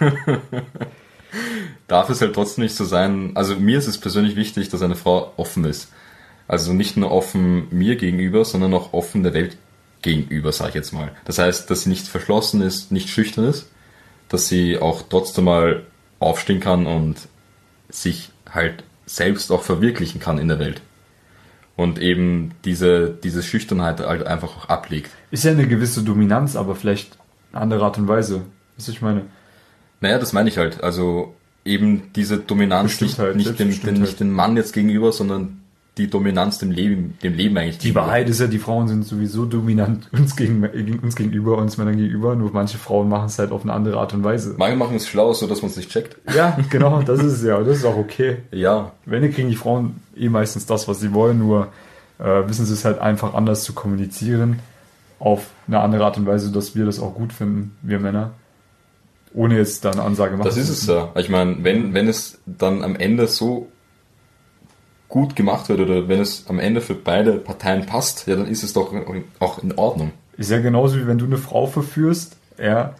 darf 1.88 2.10
es 2.10 2.20
halt 2.20 2.34
trotzdem 2.34 2.64
nicht 2.64 2.76
so 2.76 2.84
sein. 2.84 3.32
Also 3.34 3.56
mir 3.56 3.78
ist 3.78 3.86
es 3.86 3.98
persönlich 3.98 4.36
wichtig, 4.36 4.68
dass 4.68 4.82
eine 4.82 4.96
Frau 4.96 5.32
offen 5.36 5.64
ist. 5.64 5.92
Also 6.48 6.72
nicht 6.72 6.96
nur 6.96 7.10
offen 7.10 7.68
mir 7.70 7.96
gegenüber, 7.96 8.44
sondern 8.44 8.74
auch 8.74 8.92
offen 8.92 9.22
der 9.22 9.34
Welt 9.34 9.56
gegenüber, 10.02 10.52
sage 10.52 10.70
ich 10.70 10.74
jetzt 10.76 10.92
mal. 10.92 11.10
Das 11.24 11.38
heißt, 11.38 11.70
dass 11.70 11.82
sie 11.82 11.88
nicht 11.88 12.06
verschlossen 12.06 12.62
ist, 12.62 12.92
nicht 12.92 13.08
schüchtern 13.08 13.46
ist, 13.46 13.68
dass 14.28 14.48
sie 14.48 14.78
auch 14.78 15.02
trotzdem 15.08 15.44
mal 15.44 15.82
aufstehen 16.20 16.60
kann 16.60 16.86
und 16.86 17.16
sich 17.88 18.30
halt 18.48 18.84
selbst 19.06 19.50
auch 19.50 19.62
verwirklichen 19.62 20.20
kann 20.20 20.38
in 20.38 20.48
der 20.48 20.58
Welt. 20.58 20.80
Und 21.76 22.00
eben 22.00 22.52
diese, 22.64 23.10
diese 23.10 23.42
Schüchternheit 23.42 24.00
halt 24.00 24.26
einfach 24.26 24.56
auch 24.56 24.68
ablegt. 24.70 25.10
Ist 25.30 25.44
ja 25.44 25.50
eine 25.50 25.68
gewisse 25.68 26.02
Dominanz, 26.02 26.56
aber 26.56 26.74
vielleicht 26.74 27.18
eine 27.52 27.60
andere 27.60 27.84
Art 27.84 27.98
und 27.98 28.08
Weise. 28.08 28.42
Was 28.76 28.88
ich 28.88 29.02
meine. 29.02 29.22
Naja, 30.00 30.18
das 30.18 30.32
meine 30.32 30.48
ich 30.48 30.56
halt. 30.56 30.82
Also 30.82 31.34
eben 31.64 32.12
diese 32.14 32.38
Dominanz 32.38 33.00
nicht, 33.00 33.18
nicht, 33.18 33.58
dem, 33.58 33.80
den, 33.82 34.00
nicht 34.00 34.20
dem 34.20 34.30
Mann 34.30 34.56
jetzt 34.56 34.72
gegenüber, 34.72 35.12
sondern 35.12 35.60
die 35.98 36.10
Dominanz 36.10 36.58
dem 36.58 36.70
Leben, 36.70 37.16
dem 37.22 37.34
Leben 37.34 37.56
eigentlich 37.56 37.78
Die 37.78 37.94
Wahrheit 37.94 38.28
ist 38.28 38.40
ja, 38.40 38.46
die 38.46 38.58
Frauen 38.58 38.86
sind 38.86 39.06
sowieso 39.06 39.46
dominant 39.46 40.08
uns, 40.12 40.36
gegen, 40.36 40.62
uns 41.02 41.16
gegenüber, 41.16 41.56
uns 41.56 41.78
Männern 41.78 41.96
gegenüber, 41.96 42.36
nur 42.36 42.50
manche 42.52 42.76
Frauen 42.76 43.08
machen 43.08 43.26
es 43.26 43.38
halt 43.38 43.50
auf 43.50 43.62
eine 43.62 43.72
andere 43.72 43.98
Art 43.98 44.12
und 44.12 44.22
Weise. 44.22 44.54
Manche 44.58 44.76
machen 44.76 44.96
es 44.96 45.08
schlau, 45.08 45.32
so 45.32 45.46
dass 45.46 45.62
man 45.62 45.70
es 45.70 45.76
nicht 45.76 45.90
checkt. 45.90 46.16
Ja, 46.34 46.58
genau, 46.68 47.02
das 47.06 47.22
ist 47.22 47.42
ja, 47.42 47.62
das 47.62 47.78
ist 47.78 47.84
auch 47.84 47.96
okay. 47.96 48.38
Ja, 48.52 48.92
Wenn 49.06 49.22
Ende 49.22 49.34
kriegen 49.34 49.48
die 49.48 49.56
Frauen 49.56 49.96
eh 50.16 50.28
meistens 50.28 50.66
das, 50.66 50.88
was 50.88 51.00
sie 51.00 51.12
wollen, 51.12 51.38
nur 51.38 51.68
äh, 52.18 52.48
wissen 52.48 52.66
sie 52.66 52.72
es 52.72 52.84
halt 52.84 52.98
einfach 52.98 53.34
anders 53.34 53.64
zu 53.64 53.72
kommunizieren, 53.72 54.60
auf 55.18 55.50
eine 55.66 55.80
andere 55.80 56.04
Art 56.04 56.16
und 56.16 56.26
Weise, 56.26 56.52
dass 56.52 56.74
wir 56.74 56.84
das 56.84 57.00
auch 57.00 57.14
gut 57.14 57.32
finden, 57.32 57.76
wir 57.82 57.98
Männer. 57.98 58.32
Ohne 59.34 59.56
jetzt 59.56 59.84
da 59.84 59.90
eine 59.90 60.02
Ansage 60.02 60.36
machen 60.36 60.46
das 60.46 60.56
ist 60.56 60.70
es 60.70 60.86
ja. 60.86 61.10
Ich 61.16 61.28
meine, 61.28 61.62
wenn, 61.62 61.92
wenn 61.92 62.08
es 62.08 62.38
dann 62.46 62.82
am 62.82 62.96
Ende 62.96 63.26
so 63.26 63.68
gut 65.08 65.36
gemacht 65.36 65.68
wird 65.68 65.80
oder 65.80 66.08
wenn 66.08 66.20
es 66.20 66.46
am 66.48 66.58
Ende 66.58 66.80
für 66.80 66.94
beide 66.94 67.34
Parteien 67.34 67.86
passt, 67.86 68.26
ja, 68.26 68.36
dann 68.36 68.46
ist 68.46 68.62
es 68.62 68.72
doch 68.72 68.92
auch 69.40 69.62
in 69.62 69.76
Ordnung. 69.76 70.12
Ist 70.36 70.50
ja 70.50 70.60
genauso 70.60 70.96
wie 70.96 71.06
wenn 71.06 71.18
du 71.18 71.26
eine 71.26 71.38
Frau 71.38 71.66
verführst, 71.66 72.36
ja. 72.58 72.94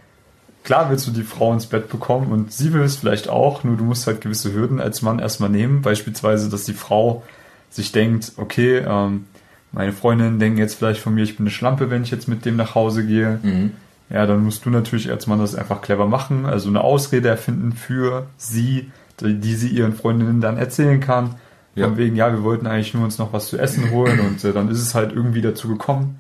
Klar 0.67 0.91
willst 0.91 1.07
du 1.07 1.13
die 1.13 1.23
Frau 1.23 1.53
ins 1.53 1.67
Bett 1.67 1.89
bekommen 1.89 2.33
und 2.33 2.53
sie 2.53 2.73
will 2.73 2.83
es 2.83 2.97
vielleicht 2.97 3.29
auch, 3.29 3.63
nur 3.63 3.77
du 3.77 3.85
musst 3.85 4.09
halt 4.09 4.21
gewisse 4.21 4.53
Hürden 4.53 4.81
als 4.81 5.01
Mann 5.01 5.21
erstmal 5.21 5.49
nehmen. 5.49 5.81
Beispielsweise, 5.81 6.51
dass 6.51 6.65
die 6.65 6.73
Frau 6.73 7.23
sich 7.71 7.93
denkt, 7.93 8.33
okay, 8.37 8.79
ähm, 8.79 9.27
meine 9.71 9.93
Freundinnen 9.93 10.41
denken 10.41 10.59
jetzt 10.59 10.75
vielleicht 10.75 11.01
von 11.01 11.15
mir, 11.15 11.23
ich 11.23 11.37
bin 11.37 11.45
eine 11.45 11.53
Schlampe, 11.53 11.89
wenn 11.89 12.03
ich 12.03 12.11
jetzt 12.11 12.27
mit 12.27 12.45
dem 12.45 12.57
nach 12.57 12.75
Hause 12.75 13.07
gehe. 13.07 13.39
Mhm. 13.45 13.75
Ja, 14.11 14.27
dann 14.27 14.43
musst 14.43 14.67
du 14.67 14.71
natürlich 14.71 15.09
als 15.09 15.29
Mann 15.29 15.39
das 15.39 15.55
einfach 15.55 15.83
clever 15.83 16.09
machen, 16.09 16.47
also 16.47 16.69
eine 16.69 16.81
Ausrede 16.81 17.29
erfinden 17.29 17.71
für 17.71 18.27
sie, 18.37 18.91
die, 19.21 19.39
die 19.39 19.55
sie 19.55 19.69
ihren 19.69 19.93
Freundinnen 19.93 20.41
dann 20.41 20.57
erzählen 20.57 20.99
kann. 20.99 21.37
Ja. 21.77 21.87
Von 21.87 21.97
wegen, 21.97 22.17
ja, 22.17 22.33
wir 22.33 22.43
wollten 22.43 22.67
eigentlich 22.67 22.93
nur 22.93 23.05
uns 23.05 23.19
noch 23.19 23.33
was 23.33 23.47
zu 23.47 23.57
essen 23.57 23.93
holen 23.93 24.19
und 24.19 24.43
äh, 24.43 24.53
dann 24.53 24.69
ist 24.69 24.83
es 24.83 24.97
halt 24.97 25.13
irgendwie 25.13 25.43
dazu 25.43 25.69
gekommen. 25.69 26.19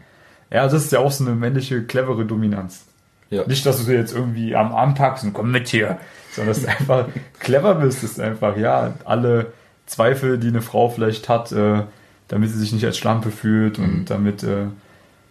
Ja, 0.52 0.62
das 0.62 0.84
ist 0.84 0.92
ja 0.92 1.00
auch 1.00 1.10
so 1.10 1.24
eine 1.24 1.34
männliche, 1.34 1.82
clevere 1.82 2.24
Dominanz. 2.24 2.84
Ja. 3.30 3.46
Nicht, 3.46 3.66
dass 3.66 3.78
du 3.78 3.90
dir 3.90 3.98
jetzt 3.98 4.14
irgendwie 4.14 4.54
am 4.54 4.72
Arm 4.72 4.94
packst 4.94 5.24
und 5.24 5.32
komm 5.32 5.50
mit 5.50 5.68
hier, 5.68 5.98
sondern 6.32 6.54
dass 6.54 6.62
du 6.62 6.68
einfach 6.70 7.08
clever 7.40 7.74
bist, 7.76 8.04
ist 8.04 8.20
einfach, 8.20 8.56
ja, 8.56 8.94
alle 9.04 9.52
Zweifel, 9.86 10.38
die 10.38 10.48
eine 10.48 10.62
Frau 10.62 10.88
vielleicht 10.88 11.28
hat, 11.28 11.50
äh, 11.52 11.82
damit 12.28 12.50
sie 12.50 12.58
sich 12.58 12.72
nicht 12.72 12.84
als 12.84 12.96
Schlampe 12.98 13.30
fühlt 13.30 13.78
und 13.78 14.00
Mhm. 14.00 14.04
damit, 14.06 14.42
äh, 14.42 14.66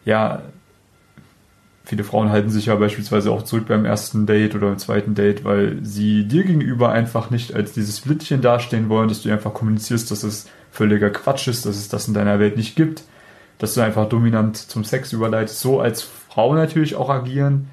ja, 0.06 0.42
viele 1.86 2.04
Frauen 2.04 2.30
halten 2.32 2.50
sich 2.50 2.66
ja 2.66 2.76
beispielsweise 2.76 3.32
auch 3.32 3.44
zurück 3.44 3.68
beim 3.68 3.86
ersten 3.86 4.26
Date 4.26 4.56
oder 4.56 4.68
beim 4.68 4.80
zweiten 4.80 5.14
Date, 5.14 5.44
weil 5.46 5.78
sie 5.84 6.28
dir 6.28 6.44
gegenüber 6.44 6.92
einfach 6.92 7.30
nicht 7.30 7.54
als 7.54 7.74
dieses 7.74 8.00
Flittchen 8.00 8.42
dastehen 8.42 8.90
wollen, 8.90 9.08
dass 9.08 9.22
du 9.22 9.32
einfach 9.32 9.54
kommunizierst, 9.54 10.10
dass 10.10 10.24
es 10.24 10.48
völliger 10.72 11.12
Quatsch 11.12 11.48
ist, 11.48 11.66
dass 11.66 11.76
es 11.78 11.88
das 11.90 12.08
in 12.08 12.14
deiner 12.14 12.40
Welt 12.40 12.58
nicht 12.58 12.76
gibt, 12.76 13.04
dass 13.60 13.76
du 13.76 13.82
einfach 13.82 14.10
dominant 14.10 14.58
zum 14.58 14.84
Sex 14.84 15.14
überleitest, 15.14 15.60
so 15.60 15.80
als 15.80 16.02
Frau 16.02 16.56
natürlich 16.56 16.96
auch 16.96 17.10
agieren, 17.10 17.70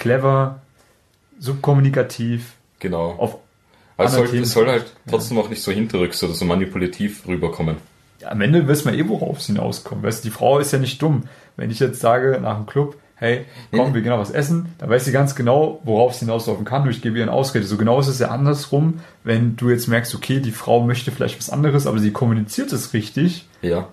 clever, 0.00 0.60
subkommunikativ, 1.38 2.54
Genau. 2.80 3.10
auf 3.18 3.36
Also 3.96 4.24
soll, 4.26 4.44
soll 4.44 4.66
halt 4.68 4.92
trotzdem 5.08 5.38
auch 5.38 5.48
nicht 5.50 5.62
so 5.62 5.70
hinterrücks 5.70 6.22
oder 6.24 6.32
so 6.34 6.44
manipulativ 6.46 7.26
rüberkommen. 7.28 7.76
Ja, 8.20 8.28
am 8.30 8.40
Ende 8.40 8.66
wissen 8.66 8.90
wir 8.90 8.98
eh, 8.98 9.08
worauf 9.08 9.38
es 9.38 9.46
hinauskommt. 9.46 10.02
Weißt 10.02 10.24
du, 10.24 10.28
die 10.28 10.32
Frau 10.34 10.58
ist 10.58 10.72
ja 10.72 10.78
nicht 10.78 11.00
dumm. 11.00 11.24
Wenn 11.56 11.70
ich 11.70 11.78
jetzt 11.78 12.00
sage 12.00 12.38
nach 12.42 12.56
dem 12.56 12.66
Club, 12.66 12.96
hey, 13.16 13.44
komm, 13.70 13.88
Nee. 13.88 13.94
wir 13.94 14.00
gehen 14.02 14.10
noch 14.10 14.18
was 14.18 14.30
essen, 14.30 14.74
dann 14.78 14.88
weiß 14.88 15.04
sie 15.04 15.12
ganz 15.12 15.34
genau, 15.34 15.80
worauf 15.84 16.12
es 16.14 16.20
hinauslaufen 16.20 16.64
kann. 16.64 16.82
Und 16.82 16.90
ich 16.90 17.02
gebe 17.02 17.18
ihr 17.18 17.22
eine 17.24 17.32
Ausrede. 17.32 17.66
So 17.66 17.76
genau 17.76 18.00
ist 18.00 18.08
es 18.08 18.18
ja 18.18 18.28
andersrum, 18.28 19.00
wenn 19.24 19.56
du 19.56 19.68
jetzt 19.70 19.88
merkst, 19.88 20.14
okay, 20.14 20.40
die 20.40 20.52
Frau 20.52 20.80
möchte 20.82 21.12
vielleicht 21.12 21.38
was 21.38 21.50
anderes, 21.50 21.86
aber 21.86 21.98
sie 21.98 22.12
kommuniziert 22.12 22.72
es 22.72 22.94
richtig. 22.94 23.46
Ja. 23.60 23.88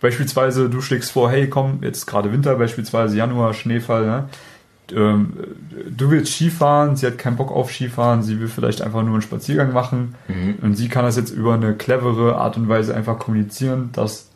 Beispielsweise, 0.00 0.68
du 0.68 0.82
schlägst 0.82 1.12
vor, 1.12 1.30
hey, 1.30 1.48
komm, 1.48 1.78
jetzt 1.82 2.04
gerade 2.06 2.30
Winter, 2.30 2.56
beispielsweise 2.56 3.16
Januar, 3.16 3.54
Schneefall, 3.54 4.04
ne? 4.06 4.28
Ähm, 4.92 5.32
du 5.96 6.10
willst 6.10 6.32
Skifahren, 6.34 6.96
sie 6.96 7.06
hat 7.06 7.18
keinen 7.18 7.36
Bock 7.36 7.50
auf 7.50 7.70
Skifahren, 7.72 8.22
sie 8.22 8.38
will 8.40 8.48
vielleicht 8.48 8.82
einfach 8.82 9.02
nur 9.02 9.12
einen 9.12 9.22
Spaziergang 9.22 9.72
machen 9.72 10.14
Mhm. 10.28 10.56
und 10.62 10.76
sie 10.76 10.88
kann 10.88 11.04
das 11.04 11.16
jetzt 11.16 11.30
über 11.30 11.54
eine 11.54 11.74
clevere 11.74 12.36
Art 12.36 12.56
und 12.56 12.68
Weise 12.68 12.94
einfach 12.94 13.18
kommunizieren, 13.18 13.90
dass 13.92 14.30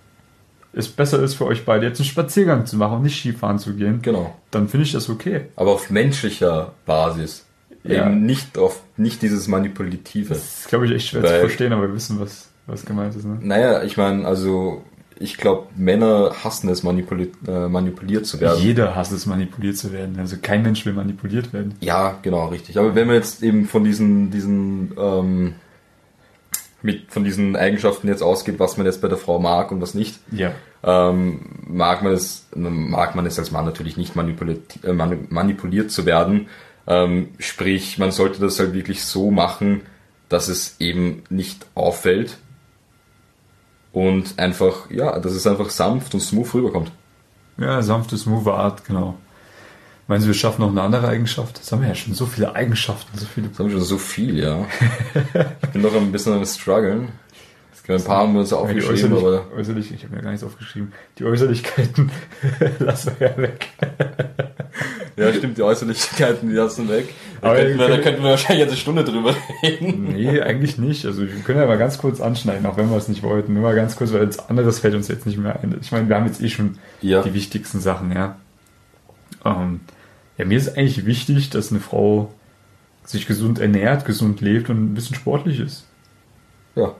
es 0.72 0.88
besser 0.88 1.22
ist 1.22 1.34
für 1.34 1.46
euch 1.46 1.64
beide 1.64 1.86
jetzt 1.86 1.98
einen 2.00 2.06
Spaziergang 2.08 2.66
zu 2.66 2.76
machen 2.76 2.96
und 2.98 3.02
nicht 3.02 3.18
Skifahren 3.20 3.58
zu 3.58 3.74
gehen, 3.74 4.00
Genau. 4.02 4.34
dann 4.50 4.68
finde 4.68 4.84
ich 4.86 4.92
das 4.92 5.08
okay. 5.08 5.46
Aber 5.56 5.72
auf 5.72 5.90
menschlicher 5.90 6.72
Basis. 6.86 7.44
Ja. 7.84 8.06
Eben 8.06 8.26
nicht 8.26 8.58
auf, 8.58 8.82
nicht 8.96 9.22
dieses 9.22 9.48
Manipulative. 9.48 10.30
Das 10.30 10.60
ist, 10.60 10.68
glaube 10.68 10.86
ich, 10.86 10.92
echt 10.92 11.08
schwer 11.08 11.22
zu 11.24 11.30
Weil- 11.30 11.40
verstehen, 11.40 11.72
aber 11.72 11.82
wir 11.88 11.94
wissen, 11.94 12.20
was, 12.20 12.48
was 12.66 12.84
gemeint 12.84 13.14
ist, 13.16 13.24
ne? 13.24 13.38
Naja, 13.40 13.82
ich 13.82 13.96
meine, 13.96 14.26
also 14.26 14.82
ich 15.20 15.36
glaube, 15.36 15.66
Männer 15.76 16.32
hassen 16.44 16.68
es, 16.68 16.82
manipuli 16.82 17.32
äh, 17.46 17.68
manipuliert 17.68 18.26
zu 18.26 18.40
werden. 18.40 18.62
Jeder 18.62 18.94
hasst 18.94 19.12
es, 19.12 19.26
manipuliert 19.26 19.76
zu 19.76 19.92
werden. 19.92 20.16
Also 20.18 20.36
kein 20.40 20.62
Mensch 20.62 20.84
will 20.86 20.92
manipuliert 20.92 21.52
werden. 21.52 21.74
Ja, 21.80 22.18
genau, 22.22 22.46
richtig. 22.46 22.78
Aber 22.78 22.94
wenn 22.94 23.08
wir 23.08 23.14
jetzt 23.14 23.42
eben 23.42 23.66
von 23.66 23.84
diesen, 23.84 24.30
diesen, 24.30 24.92
ähm, 24.98 25.54
mit, 26.82 27.10
von 27.10 27.24
diesen 27.24 27.56
Eigenschaften 27.56 28.06
jetzt 28.08 28.22
ausgeht, 28.22 28.58
was 28.58 28.76
man 28.76 28.86
jetzt 28.86 29.02
bei 29.02 29.08
der 29.08 29.18
Frau 29.18 29.38
mag 29.40 29.72
und 29.72 29.80
was 29.80 29.94
nicht, 29.94 30.20
Ja. 30.30 30.52
ähm, 30.84 31.40
mag 31.66 32.02
man 32.02 32.12
es, 32.12 32.46
mag 32.54 33.14
man 33.16 33.26
es 33.26 33.38
als 33.38 33.50
Mann 33.50 33.64
natürlich 33.64 33.96
nicht 33.96 34.14
manipuliert, 34.14 34.78
äh, 34.84 34.92
mani- 34.92 35.26
manipuliert 35.28 35.90
zu 35.90 36.06
werden. 36.06 36.46
Ähm, 36.86 37.30
sprich, 37.38 37.98
man 37.98 38.12
sollte 38.12 38.40
das 38.40 38.58
halt 38.60 38.72
wirklich 38.74 39.04
so 39.04 39.30
machen, 39.30 39.82
dass 40.28 40.48
es 40.48 40.76
eben 40.78 41.22
nicht 41.30 41.66
auffällt 41.74 42.38
und 43.92 44.38
einfach, 44.38 44.90
ja, 44.90 45.18
dass 45.18 45.32
es 45.32 45.46
einfach 45.46 45.70
sanft 45.70 46.14
und 46.14 46.20
smooth 46.20 46.54
rüberkommt. 46.54 46.90
Ja, 47.58 47.82
sanfte, 47.82 48.16
smooth 48.16 48.46
Art, 48.48 48.84
genau. 48.84 49.16
Meinen 50.06 50.22
Sie, 50.22 50.28
wir 50.28 50.34
schaffen 50.34 50.62
noch 50.62 50.70
eine 50.70 50.80
andere 50.80 51.08
Eigenschaft? 51.08 51.58
Jetzt 51.58 51.70
haben 51.70 51.82
wir 51.82 51.88
ja 51.88 51.94
schon 51.94 52.14
so 52.14 52.24
viele 52.24 52.54
Eigenschaften, 52.54 53.18
so 53.18 53.26
viele. 53.26 53.48
Das 53.48 53.58
haben 53.58 53.66
wir 53.66 53.76
schon 53.76 53.84
so 53.84 53.98
viel, 53.98 54.38
ja. 54.38 54.64
Ich 55.62 55.68
bin 55.70 55.82
noch 55.82 55.94
ein 55.94 56.12
bisschen 56.12 56.32
am 56.32 56.46
struggeln. 56.46 57.08
Ein 57.88 58.04
paar 58.04 58.18
haben 58.18 58.34
wir 58.34 58.40
uns 58.40 58.52
aufgeschrieben, 58.52 59.14
äußerlich, 59.14 59.24
aber 59.24 59.56
äußerlich, 59.56 59.92
ich 59.92 60.04
habe 60.04 60.16
mir 60.16 60.22
gar 60.22 60.30
nichts 60.30 60.44
aufgeschrieben. 60.44 60.92
Die 61.18 61.24
Äußerlichkeiten 61.24 62.10
lassen 62.80 63.12
wir 63.18 63.30
ja 63.30 63.36
weg. 63.38 63.68
Ja, 65.18 65.32
stimmt, 65.32 65.58
die 65.58 65.62
Äußerlichkeiten, 65.62 66.48
die 66.48 66.54
lassen 66.54 66.88
weg. 66.88 67.08
Da 67.40 67.48
Aber 67.48 67.56
könnten, 67.58 67.78
wir, 67.78 67.88
da 67.88 67.98
könnten 67.98 68.22
wir 68.22 68.30
wahrscheinlich 68.30 68.60
jetzt 68.60 68.70
eine 68.70 68.78
Stunde 68.80 69.04
drüber 69.04 69.34
reden. 69.62 70.12
Nee, 70.12 70.40
eigentlich 70.40 70.78
nicht. 70.78 71.04
Also 71.06 71.22
wir 71.22 71.28
können 71.44 71.60
ja 71.60 71.66
mal 71.66 71.78
ganz 71.78 71.98
kurz 71.98 72.20
anschneiden, 72.20 72.66
auch 72.66 72.76
wenn 72.76 72.90
wir 72.90 72.96
es 72.96 73.08
nicht 73.08 73.22
wollten. 73.22 73.54
Nur 73.54 73.62
mal 73.62 73.74
ganz 73.74 73.96
kurz, 73.96 74.12
weil 74.12 74.22
jetzt 74.24 74.48
anderes 74.50 74.78
fällt 74.80 74.94
uns 74.94 75.08
jetzt 75.08 75.26
nicht 75.26 75.38
mehr 75.38 75.60
ein. 75.60 75.76
Ich 75.80 75.92
meine, 75.92 76.08
wir 76.08 76.16
haben 76.16 76.26
jetzt 76.26 76.40
eh 76.42 76.48
schon 76.48 76.78
Ja. 77.00 77.22
die 77.22 77.34
wichtigsten 77.34 77.80
Sachen, 77.80 78.12
ja. 78.12 78.36
Ähm, 79.44 79.80
ja, 80.36 80.44
mir 80.44 80.56
ist 80.58 80.76
eigentlich 80.76 81.06
wichtig, 81.06 81.50
dass 81.50 81.70
eine 81.70 81.80
Frau 81.80 82.32
sich 83.04 83.26
gesund 83.26 83.58
ernährt, 83.58 84.04
gesund 84.04 84.40
lebt 84.40 84.70
und 84.70 84.92
ein 84.92 84.94
bisschen 84.94 85.16
sportlich 85.16 85.60
ist. 85.60 85.86
Ja. 86.74 86.94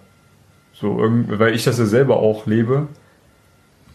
So 0.73 0.97
weil 1.01 1.55
ich 1.55 1.65
das 1.65 1.79
ja 1.79 1.87
selber 1.87 2.19
auch 2.19 2.47
lebe 2.47 2.87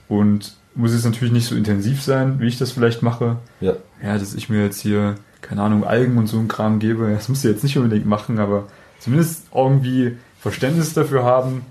und 0.09 0.55
muss 0.75 0.93
jetzt 0.93 1.05
natürlich 1.05 1.33
nicht 1.33 1.45
so 1.45 1.55
intensiv 1.55 2.01
sein, 2.01 2.39
wie 2.39 2.47
ich 2.47 2.57
das 2.57 2.71
vielleicht 2.71 3.01
mache. 3.01 3.37
Ja. 3.61 3.73
Ja, 4.01 4.17
dass 4.17 4.33
ich 4.33 4.49
mir 4.49 4.63
jetzt 4.63 4.81
hier, 4.81 5.15
keine 5.41 5.61
Ahnung, 5.61 5.83
Algen 5.83 6.17
und 6.17 6.27
so 6.27 6.37
einen 6.37 6.47
Kram 6.47 6.79
gebe. 6.79 7.11
Das 7.11 7.29
musst 7.29 7.43
du 7.43 7.49
jetzt 7.49 7.63
nicht 7.63 7.77
unbedingt 7.77 8.05
machen, 8.05 8.39
aber 8.39 8.67
zumindest 8.99 9.47
irgendwie 9.53 10.17
Verständnis 10.39 10.93
dafür 10.93 11.23
haben 11.23 11.61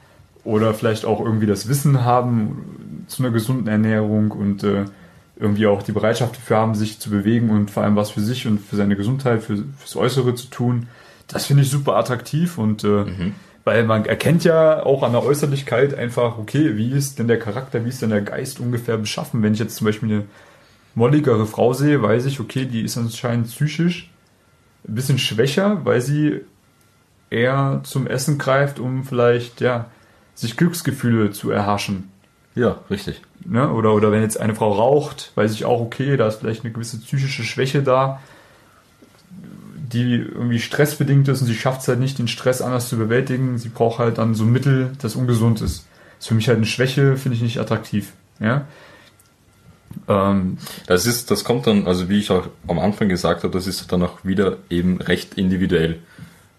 oder 0.44 0.74
vielleicht 0.74 1.04
auch 1.04 1.20
irgendwie 1.20 1.46
das 1.46 1.68
Wissen 1.68 2.04
haben 2.04 3.04
zu 3.06 3.22
einer 3.22 3.32
gesunden 3.32 3.68
Ernährung 3.68 4.30
und 4.30 4.64
äh, 4.64 4.84
irgendwie 5.36 5.66
auch 5.66 5.82
die 5.82 5.92
Bereitschaft 5.92 6.36
dafür 6.36 6.58
haben, 6.58 6.74
sich 6.74 6.98
zu 6.98 7.10
bewegen 7.10 7.50
und 7.50 7.70
vor 7.70 7.82
allem 7.82 7.96
was 7.96 8.10
für 8.10 8.20
sich 8.20 8.46
und 8.46 8.60
für 8.60 8.76
seine 8.76 8.96
Gesundheit, 8.96 9.42
für, 9.42 9.64
fürs 9.78 9.96
Äußere 9.96 10.34
zu 10.34 10.46
tun. 10.48 10.88
Das 11.26 11.46
finde 11.46 11.62
ich 11.62 11.70
super 11.70 11.96
attraktiv 11.96 12.58
und 12.58 12.84
äh, 12.84 13.04
weil 13.64 13.84
man 13.84 14.04
erkennt 14.04 14.44
ja 14.44 14.84
auch 14.84 15.02
an 15.02 15.12
der 15.12 15.22
Äußerlichkeit 15.22 15.94
einfach, 15.94 16.38
okay, 16.38 16.76
wie 16.76 16.90
ist 16.90 17.18
denn 17.18 17.28
der 17.28 17.38
Charakter, 17.38 17.84
wie 17.84 17.88
ist 17.88 18.02
denn 18.02 18.10
der 18.10 18.22
Geist 18.22 18.60
ungefähr 18.60 18.96
beschaffen? 18.96 19.42
Wenn 19.42 19.52
ich 19.54 19.60
jetzt 19.60 19.76
zum 19.76 19.86
Beispiel 19.86 20.10
eine 20.10 20.24
molligere 20.94 21.46
Frau 21.46 21.72
sehe, 21.72 22.02
weiß 22.02 22.26
ich, 22.26 22.40
okay, 22.40 22.66
die 22.66 22.82
ist 22.82 22.98
anscheinend 22.98 23.48
psychisch 23.48 24.10
ein 24.86 24.94
bisschen 24.94 25.18
schwächer, 25.18 25.84
weil 25.84 26.00
sie 26.00 26.40
eher 27.30 27.80
zum 27.84 28.06
Essen 28.06 28.38
greift, 28.38 28.78
um 28.78 29.04
vielleicht, 29.04 29.60
ja, 29.60 29.86
sich 30.34 30.56
Glücksgefühle 30.56 31.30
zu 31.30 31.50
erhaschen. 31.50 32.10
Ja, 32.54 32.80
richtig. 32.90 33.22
Ne? 33.44 33.70
Oder, 33.70 33.94
oder 33.94 34.12
wenn 34.12 34.22
jetzt 34.22 34.38
eine 34.38 34.54
Frau 34.54 34.72
raucht, 34.72 35.32
weiß 35.36 35.52
ich 35.52 35.64
auch, 35.64 35.80
okay, 35.80 36.16
da 36.16 36.28
ist 36.28 36.40
vielleicht 36.40 36.64
eine 36.64 36.72
gewisse 36.72 36.98
psychische 36.98 37.44
Schwäche 37.44 37.82
da, 37.82 38.20
die 39.92 40.14
irgendwie 40.14 40.58
stressbedingt 40.58 41.28
ist 41.28 41.40
und 41.40 41.46
sie 41.46 41.54
schafft 41.54 41.82
es 41.82 41.88
halt 41.88 42.00
nicht, 42.00 42.18
den 42.18 42.28
Stress 42.28 42.62
anders 42.62 42.88
zu 42.88 42.96
bewältigen. 42.96 43.58
Sie 43.58 43.68
braucht 43.68 43.98
halt 43.98 44.18
dann 44.18 44.34
so 44.34 44.44
ein 44.44 44.52
Mittel, 44.52 44.92
das 45.00 45.16
ungesund 45.16 45.60
ist. 45.60 45.86
Ist 46.18 46.28
für 46.28 46.34
mich 46.34 46.48
halt 46.48 46.56
eine 46.56 46.66
Schwäche, 46.66 47.16
finde 47.16 47.36
ich 47.36 47.42
nicht 47.42 47.58
attraktiv. 47.58 48.12
Ja? 48.40 48.66
Ähm, 50.08 50.58
Das 50.86 51.06
ist, 51.06 51.30
das 51.30 51.44
kommt 51.44 51.66
dann, 51.66 51.86
also 51.86 52.08
wie 52.08 52.18
ich 52.18 52.30
auch 52.30 52.48
am 52.68 52.78
Anfang 52.78 53.08
gesagt 53.08 53.42
habe, 53.44 53.52
das 53.52 53.66
ist 53.66 53.90
dann 53.92 54.02
auch 54.02 54.24
wieder 54.24 54.58
eben 54.70 55.00
recht 55.00 55.34
individuell. 55.34 55.98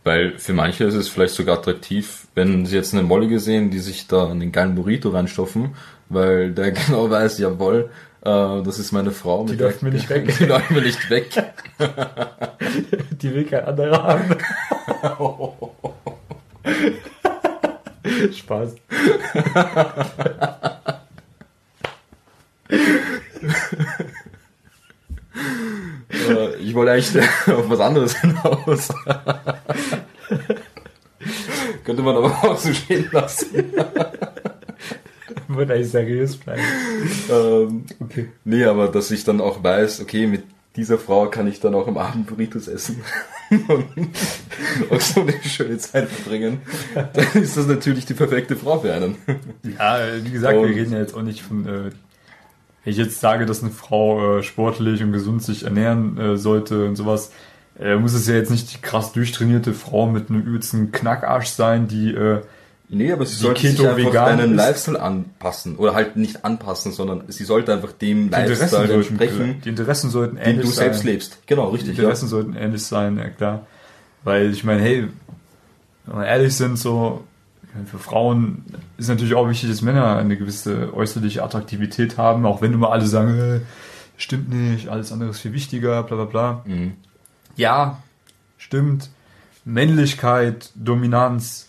Weil 0.04 0.38
für 0.38 0.54
manche 0.54 0.84
ist 0.84 0.96
es 0.96 1.08
vielleicht 1.08 1.34
sogar 1.34 1.60
attraktiv, 1.60 2.28
wenn 2.36 2.66
sie 2.66 2.76
jetzt 2.76 2.94
eine 2.94 3.04
Mollige 3.04 3.40
sehen, 3.40 3.72
die 3.72 3.80
sich 3.80 4.08
da 4.08 4.30
einen 4.30 4.52
geilen 4.52 4.76
Burrito 4.76 5.10
reinstopfen, 5.10 5.76
weil 6.10 6.52
der 6.52 6.72
genau 6.74 7.10
weiß, 7.10 7.40
jawohl, 7.40 7.90
das 8.24 8.80
ist 8.80 8.92
meine 8.94 9.12
Frau. 9.12 9.46
Die 9.46 9.56
läuft 9.56 9.84
mir 9.84 9.92
nicht 9.92 10.10
weg. 10.10 10.34
Die 10.40 10.46
läuft 10.46 10.72
mir 10.72 10.82
nicht 10.82 11.10
weg. 11.10 11.30
die 13.12 13.34
will 13.34 13.46
kein 13.46 13.66
anderer 13.66 14.04
haben. 14.04 14.38
Spaß. 18.34 18.76
Äh, 26.30 26.56
ich 26.60 26.74
wollte 26.74 26.92
eigentlich 26.92 27.30
auf 27.50 27.70
was 27.70 27.80
anderes 27.80 28.20
hinaus. 28.22 28.90
Könnte 31.84 32.02
man 32.02 32.16
aber 32.16 32.28
auch 32.28 32.58
so 32.58 32.74
stehen 32.74 33.10
lassen. 33.12 33.74
Wird 35.58 35.72
eigentlich 35.72 35.90
seriös 35.92 36.38
bleiben. 36.38 36.62
Ähm, 37.30 37.86
Okay. 38.00 38.30
Nee, 38.46 38.64
aber 38.66 38.88
dass 38.88 39.12
ich 39.12 39.24
dann 39.24 39.42
auch 39.42 39.64
weiß, 39.64 40.02
okay, 40.02 40.28
mit 40.28 40.44
dieser 40.76 40.98
Frau 40.98 41.28
kann 41.28 41.48
ich 41.48 41.60
dann 41.60 41.76
auch 41.76 41.88
am 41.88 41.98
Abend 41.98 42.26
Burritos 42.28 42.68
essen 42.68 43.02
und 43.50 43.86
auch 44.90 45.00
so 45.02 45.22
eine 45.22 45.34
schöne 45.44 45.78
Zeit 45.78 46.10
verbringen, 46.10 46.62
dann 47.14 47.28
ist 47.44 47.56
das 47.58 47.68
natürlich 47.68 48.06
die 48.08 48.16
perfekte 48.16 48.56
Frau 48.56 48.80
für 48.80 48.92
einen. 48.94 49.16
Ja, 49.78 50.00
wie 50.24 50.32
gesagt, 50.32 50.58
Und- 50.58 50.68
wir 50.70 50.76
reden 50.76 50.94
ja 50.94 51.00
jetzt 51.00 51.14
auch 51.16 51.22
nicht 51.22 51.42
von, 51.44 51.66
äh, 51.68 51.92
wenn 52.84 52.92
ich 52.92 52.98
jetzt 52.98 53.20
sage, 53.20 53.46
dass 53.46 53.62
eine 53.62 53.72
Frau 53.72 54.40
äh, 54.40 54.44
sportlich 54.44 55.04
und 55.04 55.12
gesund 55.14 55.44
sich 55.44 55.64
ernähren 55.64 56.18
äh, 56.18 56.38
sollte 56.38 56.86
und 56.86 56.96
sowas, 56.96 57.32
äh, 57.80 57.96
muss 57.96 58.14
es 58.14 58.28
ja 58.28 58.34
jetzt 58.34 58.50
nicht 58.52 58.74
die 58.74 58.82
krass 58.82 59.12
durchtrainierte 59.14 59.74
Frau 59.74 60.08
mit 60.08 60.30
einem 60.30 60.42
übelsten 60.42 60.92
Knackarsch 60.92 61.48
sein, 61.50 61.88
die 61.88 62.12
äh, 62.16 62.42
Nee, 62.94 63.12
aber 63.12 63.26
sie 63.26 63.36
Die 63.36 63.42
sollte 63.42 63.68
sich 63.68 63.88
einfach 63.88 64.12
deinen. 64.14 64.56
Lifestyle 64.56 65.02
anpassen. 65.02 65.76
Oder 65.78 65.94
halt 65.96 66.16
nicht 66.16 66.46
anpassen, 66.46 66.92
sondern 66.92 67.24
sie 67.28 67.44
sollte 67.44 67.74
einfach 67.74 67.92
dem 67.92 68.30
die 68.30 68.36
Lifestyle 68.36 68.94
entsprechen, 68.94 69.62
die 69.64 69.70
Interessen 69.70 70.10
sollten 70.10 70.36
den 70.38 70.46
ähnlich 70.46 70.66
du 70.68 70.72
sein. 70.72 70.86
selbst 70.86 71.04
lebst. 71.04 71.38
Genau, 71.48 71.70
Die 71.72 71.76
richtig. 71.78 71.98
Ja. 71.98 72.04
Interessen 72.04 72.28
sollten 72.28 72.56
ähnlich 72.56 72.84
sein, 72.84 73.18
ja 73.18 73.30
klar. 73.30 73.66
Weil 74.24 74.52
ich 74.52 74.64
meine, 74.64 74.82
hey, 74.82 75.08
wenn 76.06 76.18
wir 76.20 76.26
ehrlich 76.26 76.56
sind, 76.56 76.78
so 76.78 77.24
für 77.90 77.98
Frauen 77.98 78.64
ist 78.98 79.08
natürlich 79.10 79.34
auch 79.34 79.50
wichtig, 79.50 79.70
dass 79.70 79.82
Männer 79.82 80.16
eine 80.18 80.38
gewisse 80.38 80.94
äußerliche 80.94 81.44
Attraktivität 81.44 82.18
haben, 82.18 82.46
auch 82.46 82.62
wenn 82.62 82.72
immer 82.74 82.92
alle 82.92 83.06
sagen, 83.08 83.40
äh, 83.40 83.60
stimmt 84.16 84.50
nicht, 84.54 84.90
alles 84.90 85.12
andere 85.12 85.32
ist 85.32 85.40
viel 85.40 85.54
wichtiger, 85.54 86.04
bla 86.04 86.16
bla 86.18 86.26
bla. 86.26 86.62
Mhm. 86.66 86.94
Ja, 87.56 87.98
stimmt. 88.58 89.10
Männlichkeit, 89.66 90.70
Dominanz, 90.76 91.68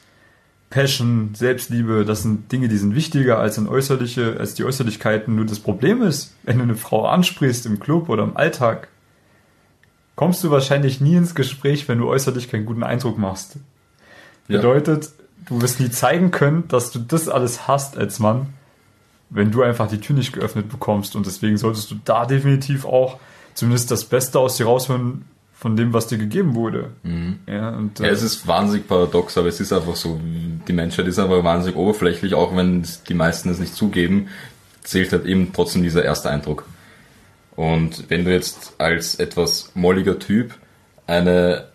Passion, 0.75 1.31
Selbstliebe, 1.35 2.05
das 2.05 2.23
sind 2.23 2.51
Dinge, 2.51 2.67
die 2.67 2.77
sind 2.77 2.97
wichtiger 2.97 3.39
als 3.39 3.59
ein 3.59 3.69
äußerliche, 3.69 4.39
als 4.41 4.55
die 4.55 4.65
Äußerlichkeiten. 4.65 5.37
Nur 5.37 5.45
das 5.45 5.61
Problem 5.61 6.03
ist, 6.03 6.35
wenn 6.43 6.59
du 6.59 6.65
eine 6.65 6.75
Frau 6.75 7.07
ansprichst 7.07 7.65
im 7.67 7.79
Club 7.79 8.09
oder 8.09 8.25
im 8.25 8.37
Alltag, 8.37 8.89
kommst 10.17 10.43
du 10.43 10.51
wahrscheinlich 10.51 11.01
nie 11.01 11.15
ins 11.15 11.37
Gespräch, 11.37 11.87
wenn 11.87 11.99
du 11.99 12.09
äußerlich 12.09 12.51
keinen 12.51 12.67
guten 12.67 12.83
Eindruck 12.83 13.19
machst. 13.19 13.55
Ja. 14.49 14.57
Bedeutet, 14.57 15.13
du 15.47 15.63
wirst 15.63 15.79
nie 15.79 15.91
zeigen 15.91 16.33
können, 16.33 16.67
dass 16.67 16.91
du 16.91 16.99
das 16.99 17.29
alles 17.29 17.69
hast 17.69 17.97
als 17.97 18.19
Mann, 18.19 18.47
wenn 19.31 19.53
du 19.53 19.63
einfach 19.63 19.87
die 19.87 20.01
Tür 20.01 20.17
nicht 20.17 20.33
geöffnet 20.33 20.71
bekommst. 20.71 21.15
Und 21.15 21.25
deswegen 21.25 21.57
solltest 21.57 21.89
du 21.93 22.01
da 22.05 22.27
definitiv 22.27 22.85
auch 22.85 23.21
zumindest 23.55 23.93
das 23.93 24.07
Beste 24.07 24.41
aus 24.41 24.57
dir 24.57 24.67
rausholen 24.67 25.25
von 25.65 25.77
dem, 25.79 25.95
was 25.95 26.09
dir 26.09 26.19
gegeben 26.19 26.55
wurde. 26.55 26.91
Ja, 27.47 27.71
und, 27.71 27.99
Ja, 27.99 28.05
äh, 28.05 28.11
es 28.11 28.23
ist 28.23 28.47
wahnsinnig 28.47 28.87
paradox, 28.87 29.39
aber 29.39 29.49
es 29.49 29.61
ist 29.61 29.73
einfach 29.73 29.97
so, 29.97 30.21
die 30.69 30.73
Menschheit 30.75 31.07
ist 31.07 31.19
einfach 31.19 31.43
wahnsinnig 31.43 31.79
oberflächlich, 31.79 32.35
auch 32.35 32.55
wenn 32.55 32.87
die 33.09 33.15
meisten 33.15 33.49
es 33.49 33.59
nicht 33.59 33.75
zugeben, 33.75 34.29
zählt 34.83 35.11
halt 35.13 35.25
eben 35.25 35.55
trotzdem 35.55 35.83
dieser 35.83 36.05
erste 36.05 36.29
Eindruck. 36.29 36.67
Und 37.57 38.11
wenn 38.11 38.27
du 38.27 38.31
jetzt 38.31 38.75
als 38.77 39.15
etwas 39.15 39.71
molliger 39.75 40.19
Typ 40.19 40.55
eine 41.07 41.69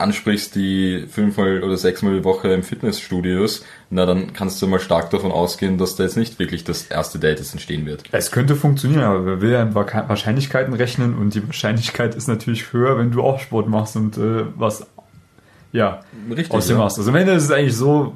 ansprichst, 0.00 0.54
die 0.54 1.06
fünfmal 1.08 1.62
oder 1.62 1.76
sechsmal 1.76 2.14
die 2.14 2.24
Woche 2.24 2.48
im 2.48 2.62
Fitnessstudio 2.62 3.44
ist, 3.44 3.64
na 3.90 4.06
dann 4.06 4.32
kannst 4.32 4.60
du 4.60 4.66
mal 4.66 4.80
stark 4.80 5.10
davon 5.10 5.32
ausgehen, 5.32 5.78
dass 5.78 5.96
da 5.96 6.04
jetzt 6.04 6.16
nicht 6.16 6.38
wirklich 6.38 6.64
das 6.64 6.84
erste 6.84 7.18
Date 7.18 7.38
jetzt 7.38 7.52
entstehen 7.52 7.86
wird. 7.86 8.04
Es 8.12 8.30
könnte 8.30 8.56
funktionieren, 8.56 9.02
aber 9.02 9.26
wir 9.26 9.40
will 9.40 9.50
ja 9.52 9.62
in 9.62 9.74
Wahrscheinlichkeiten 9.74 10.74
rechnen 10.74 11.16
und 11.16 11.34
die 11.34 11.46
Wahrscheinlichkeit 11.46 12.14
ist 12.14 12.28
natürlich 12.28 12.72
höher, 12.72 12.98
wenn 12.98 13.10
du 13.10 13.22
auch 13.22 13.40
Sport 13.40 13.68
machst 13.68 13.96
und 13.96 14.16
äh, 14.16 14.44
was 14.56 14.86
ja 15.72 16.00
Richtig. 16.28 16.50
aus 16.50 16.66
dem 16.66 16.76
ja. 16.76 16.84
machst. 16.84 16.98
Also 16.98 17.10
am 17.10 17.16
Ende 17.16 17.32
ist 17.32 17.44
es 17.44 17.50
eigentlich 17.50 17.76
so, 17.76 18.14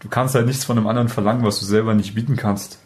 du 0.00 0.08
kannst 0.08 0.34
halt 0.34 0.46
nichts 0.46 0.64
von 0.64 0.76
einem 0.76 0.86
anderen 0.86 1.08
verlangen, 1.08 1.44
was 1.44 1.60
du 1.60 1.66
selber 1.66 1.94
nicht 1.94 2.14
bieten 2.14 2.36
kannst. 2.36 2.78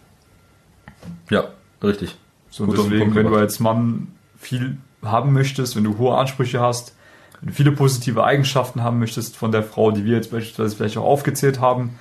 Ja, 1.30 1.48
richtig. 1.82 2.16
So, 2.50 2.64
und 2.64 2.72
deswegen, 2.76 3.14
wenn 3.14 3.26
du 3.26 3.34
als 3.34 3.60
Mann 3.60 4.08
viel 4.38 4.76
haben 5.02 5.32
möchtest, 5.32 5.76
wenn 5.76 5.84
du 5.84 5.98
hohe 5.98 6.16
Ansprüche 6.16 6.60
hast, 6.60 6.94
wenn 7.40 7.48
du 7.48 7.54
viele 7.54 7.72
positive 7.72 8.24
Eigenschaften 8.24 8.82
haben 8.82 8.98
möchtest 8.98 9.36
von 9.36 9.52
der 9.52 9.62
Frau, 9.62 9.90
die 9.90 10.04
wir 10.04 10.16
jetzt 10.16 10.30
beispielsweise 10.30 10.76
vielleicht 10.76 10.96
auch 10.96 11.04
aufgezählt 11.04 11.60
haben, 11.60 11.98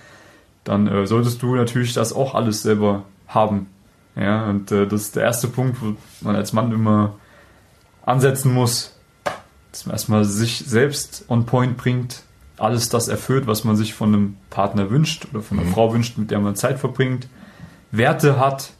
dann 0.63 0.87
äh, 0.87 1.05
solltest 1.07 1.41
du 1.41 1.55
natürlich 1.55 1.93
das 1.93 2.13
auch 2.13 2.35
alles 2.35 2.61
selber 2.61 3.03
haben. 3.27 3.67
Ja, 4.15 4.45
und 4.49 4.71
äh, 4.71 4.87
das 4.87 5.01
ist 5.01 5.15
der 5.15 5.23
erste 5.23 5.47
Punkt, 5.47 5.81
wo 5.81 5.95
man 6.21 6.35
als 6.35 6.53
Mann 6.53 6.71
immer 6.71 7.15
ansetzen 8.05 8.53
muss, 8.53 8.95
dass 9.71 9.85
man 9.85 9.93
erstmal 9.95 10.23
sich 10.23 10.59
selbst 10.59 11.25
on 11.29 11.45
point 11.45 11.77
bringt, 11.77 12.23
alles 12.57 12.89
das 12.89 13.07
erfüllt, 13.07 13.47
was 13.47 13.63
man 13.63 13.75
sich 13.75 13.93
von 13.93 14.13
einem 14.13 14.37
Partner 14.49 14.89
wünscht 14.89 15.27
oder 15.31 15.41
von 15.41 15.59
einer 15.59 15.67
mhm. 15.67 15.73
Frau 15.73 15.93
wünscht, 15.93 16.17
mit 16.17 16.31
der 16.31 16.39
man 16.39 16.55
Zeit 16.55 16.79
verbringt, 16.79 17.27
Werte 17.91 18.39
hat, 18.39 18.73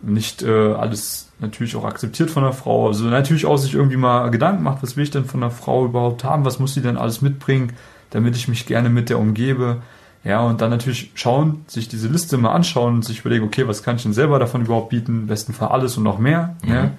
nicht 0.00 0.42
äh, 0.42 0.72
alles 0.72 1.28
natürlich 1.40 1.76
auch 1.76 1.84
akzeptiert 1.84 2.30
von 2.30 2.42
der 2.42 2.52
Frau, 2.52 2.88
also 2.88 3.04
natürlich 3.04 3.46
auch 3.46 3.56
sich 3.56 3.74
irgendwie 3.74 3.96
mal 3.96 4.30
Gedanken 4.30 4.62
macht, 4.62 4.82
was 4.82 4.96
will 4.96 5.04
ich 5.04 5.10
denn 5.10 5.24
von 5.24 5.40
der 5.40 5.50
Frau 5.50 5.84
überhaupt 5.84 6.24
haben, 6.24 6.44
was 6.44 6.58
muss 6.58 6.74
sie 6.74 6.82
denn 6.82 6.96
alles 6.96 7.22
mitbringen, 7.22 7.72
damit 8.10 8.36
ich 8.36 8.48
mich 8.48 8.66
gerne 8.66 8.88
mit 8.88 9.08
der 9.08 9.18
umgebe. 9.18 9.82
Ja, 10.24 10.40
und 10.40 10.60
dann 10.60 10.70
natürlich 10.70 11.12
schauen, 11.14 11.64
sich 11.68 11.88
diese 11.88 12.08
Liste 12.08 12.38
mal 12.38 12.52
anschauen 12.52 12.96
und 12.96 13.04
sich 13.04 13.20
überlegen, 13.20 13.44
okay, 13.44 13.68
was 13.68 13.82
kann 13.82 13.96
ich 13.96 14.02
denn 14.02 14.12
selber 14.12 14.38
davon 14.38 14.64
überhaupt 14.64 14.90
bieten? 14.90 15.22
Im 15.22 15.26
besten 15.26 15.52
Fall 15.52 15.68
alles 15.68 15.96
und 15.96 16.02
noch 16.02 16.18
mehr. 16.18 16.56
Mhm. 16.64 16.72
Ja. 16.72 16.90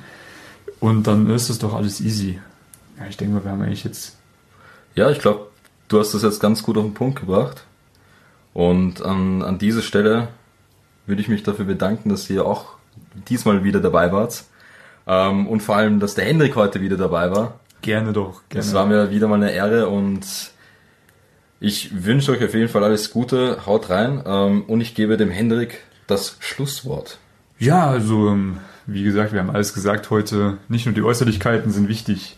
Und 0.80 1.08
dann 1.08 1.30
ist 1.30 1.50
es 1.50 1.60
doch 1.60 1.74
alles 1.74 2.00
easy. 2.00 2.40
Ja, 2.98 3.06
ich 3.08 3.18
denke 3.18 3.36
mal, 3.36 3.44
wir 3.44 3.52
haben 3.52 3.62
eigentlich 3.62 3.84
jetzt. 3.84 4.18
Ja, 4.96 5.10
ich 5.10 5.20
glaube, 5.20 5.48
du 5.90 6.00
hast 6.00 6.14
das 6.14 6.24
jetzt 6.24 6.40
ganz 6.40 6.64
gut 6.64 6.78
auf 6.78 6.84
den 6.84 6.94
Punkt 6.94 7.20
gebracht. 7.20 7.66
Und 8.54 9.02
an, 9.02 9.42
an 9.42 9.60
dieser 9.60 9.82
Stelle 9.82 10.30
würde 11.06 11.22
ich 11.22 11.28
mich 11.28 11.44
dafür 11.44 11.66
bedanken, 11.66 12.10
dass 12.10 12.30
ihr 12.30 12.46
auch 12.46 12.79
diesmal 13.13 13.63
wieder 13.63 13.80
dabei 13.80 14.12
wart. 14.12 14.43
Ähm, 15.08 15.48
und 15.48 15.62
vor 15.62 15.76
allem, 15.76 16.00
dass 16.00 16.15
der 16.15 16.26
Hendrik 16.26 16.56
heute 16.56 16.82
wieder 16.82 16.98
dabei 16.98 17.32
war. 17.32 17.60
Gerne 17.82 18.13
doch. 18.13 18.41
Gerne. 18.50 18.65
Es 18.65 18.74
war 18.74 18.86
mir 18.86 19.12
wieder 19.12 19.28
mal 19.28 19.36
eine 19.36 19.52
Ehre 19.52 19.89
und 19.89 20.26
ich 21.60 22.06
wünsche 22.06 22.32
euch 22.32 22.43
auf 22.43 22.54
jeden 22.54 22.69
Fall 22.69 22.84
alles 22.84 23.12
Gute, 23.12 23.65
haut 23.65 23.89
rein 23.89 24.24
ähm, 24.26 24.63
und 24.67 24.82
ich 24.82 24.95
gebe 24.95 25.17
dem 25.17 25.30
Hendrik 25.30 25.80
das 26.08 26.38
Schlusswort. 26.39 27.17
Ja, 27.58 27.89
also 27.89 28.30
ähm, 28.30 28.58
wie 28.86 29.04
gesagt, 29.04 29.34
wir 29.34 29.39
haben 29.39 29.50
alles 29.50 29.74
gesagt 29.74 30.10
heute. 30.10 30.58
Nicht 30.67 30.86
nur 30.86 30.95
die 30.95 31.02
Äußerlichkeiten 31.02 31.72
sind 31.72 31.88
wichtig, 31.88 32.38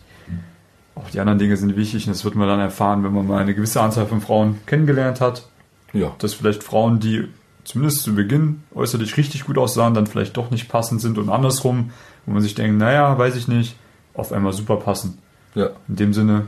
auch 0.94 1.08
die 1.10 1.20
anderen 1.20 1.38
Dinge 1.38 1.56
sind 1.56 1.76
wichtig 1.76 2.06
und 2.06 2.14
das 2.14 2.24
wird 2.24 2.34
man 2.34 2.48
dann 2.48 2.60
erfahren, 2.60 3.04
wenn 3.04 3.12
man 3.12 3.26
mal 3.26 3.40
eine 3.40 3.54
gewisse 3.54 3.80
Anzahl 3.80 4.06
von 4.06 4.20
Frauen 4.20 4.60
kennengelernt 4.66 5.20
hat. 5.20 5.46
Ja. 5.92 6.14
Dass 6.18 6.34
vielleicht 6.34 6.62
Frauen, 6.62 7.00
die 7.00 7.28
zumindest 7.64 8.02
zu 8.02 8.14
Beginn 8.14 8.62
äußerlich 8.74 9.16
richtig 9.16 9.44
gut 9.44 9.58
aussahen, 9.58 9.94
dann 9.94 10.06
vielleicht 10.06 10.36
doch 10.36 10.50
nicht 10.50 10.68
passend 10.68 11.00
sind 11.00 11.18
und 11.18 11.28
andersrum, 11.28 11.90
wo 12.26 12.32
man 12.32 12.42
sich 12.42 12.54
denkt, 12.54 12.78
naja, 12.78 13.16
weiß 13.16 13.36
ich 13.36 13.48
nicht, 13.48 13.76
auf 14.14 14.32
einmal 14.32 14.52
super 14.52 14.76
passen. 14.76 15.18
Ja. 15.54 15.70
In 15.88 15.96
dem 15.96 16.12
Sinne, 16.12 16.46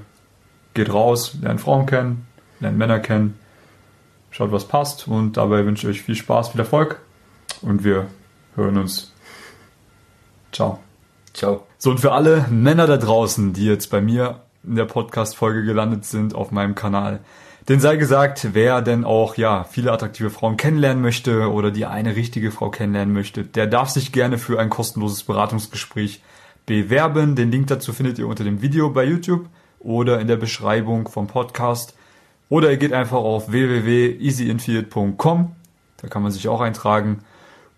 geht 0.75 0.93
raus, 0.93 1.37
lernt 1.41 1.61
Frauen 1.61 1.87
kennen, 1.87 2.27
lernt 2.61 2.79
Männer 2.79 2.99
kennen, 2.99 3.39
schaut, 4.31 4.53
was 4.53 4.67
passt 4.67 5.07
und 5.07 5.37
dabei 5.37 5.65
wünsche 5.65 5.89
ich 5.89 5.97
euch 5.97 6.03
viel 6.03 6.17
Spaß, 6.17 6.51
viel 6.51 6.61
Erfolg 6.61 7.01
und 7.63 7.85
wir 7.85 8.07
hören 8.57 8.77
uns. 8.77 9.13
Ciao. 10.53 10.81
Ciao. 11.33 11.67
So, 11.79 11.91
und 11.91 12.01
für 12.01 12.13
alle 12.13 12.47
Männer 12.51 12.87
da 12.87 12.97
draußen, 12.97 13.53
die 13.53 13.67
jetzt 13.67 13.91
bei 13.91 14.01
mir 14.01 14.41
in 14.63 14.77
der 14.77 14.85
Podcast-Folge 14.85 15.65
gelandet 15.65 16.05
sind 16.05 16.35
auf 16.35 16.51
meinem 16.51 16.75
Kanal, 16.75 17.21
denn 17.69 17.81
sei 17.81 17.97
gesagt, 17.97 18.49
wer 18.53 18.83
denn 18.83 19.05
auch 19.05 19.37
ja 19.37 19.65
viele 19.65 19.93
attraktive 19.93 20.31
Frauen 20.31 20.57
kennenlernen 20.57 21.03
möchte 21.03 21.51
oder 21.51 21.71
die 21.71 21.87
eine 21.87 22.15
richtige 22.15 22.51
Frau 22.51 22.71
kennenlernen 22.71 23.15
möchte, 23.15 23.45
der 23.45 23.67
darf 23.67 23.89
sich 23.89 24.13
gerne 24.13 24.37
für 24.37 24.61
ein 24.61 24.69
kostenloses 24.69 25.23
Beratungsgespräch 25.23 26.21
bewerben. 26.67 27.37
Den 27.37 27.51
Link 27.51 27.69
dazu 27.69 27.93
findet 27.93 28.19
ihr 28.19 28.27
unter 28.27 28.45
dem 28.45 28.61
Video 28.61 28.91
bei 28.91 29.05
YouTube 29.05 29.47
oder 29.79 30.21
in 30.21 30.29
der 30.29 30.37
Beschreibung 30.37 31.09
vom 31.09 31.27
Podcast. 31.27 31.95
Oder 32.49 32.71
ihr 32.71 32.77
geht 32.77 32.93
einfach 32.93 33.19
auf 33.19 33.51
www.easyinfield.com. 33.51 35.53
Da 35.97 36.09
kann 36.09 36.23
man 36.23 36.33
sich 36.33 36.49
auch 36.49 36.61
eintragen. 36.61 37.21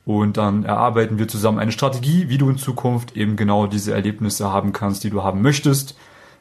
Und 0.04 0.36
dann 0.36 0.64
erarbeiten 0.64 1.18
wir 1.18 1.28
zusammen 1.28 1.58
eine 1.58 1.72
Strategie, 1.72 2.28
wie 2.28 2.38
du 2.38 2.48
in 2.48 2.58
Zukunft 2.58 3.16
eben 3.16 3.36
genau 3.36 3.66
diese 3.66 3.92
Erlebnisse 3.92 4.52
haben 4.52 4.72
kannst, 4.72 5.04
die 5.04 5.10
du 5.10 5.22
haben 5.22 5.42
möchtest. 5.42 5.96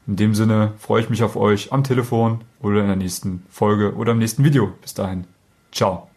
In 0.08 0.16
dem 0.16 0.36
Sinne 0.36 0.74
freue 0.78 1.02
ich 1.02 1.10
mich 1.10 1.24
auf 1.24 1.36
euch 1.36 1.74
am 1.74 1.84
Telefon 1.84 2.42
oder 2.62 2.82
in 2.82 2.88
der 2.88 2.96
nächsten 2.96 3.44
Folge 3.50 3.96
oder 3.96 4.12
im 4.12 4.20
nächsten 4.20 4.44
Video. 4.44 4.72
Bis 4.82 4.94
dahin. 4.94 5.26
Ciao. 5.72 6.10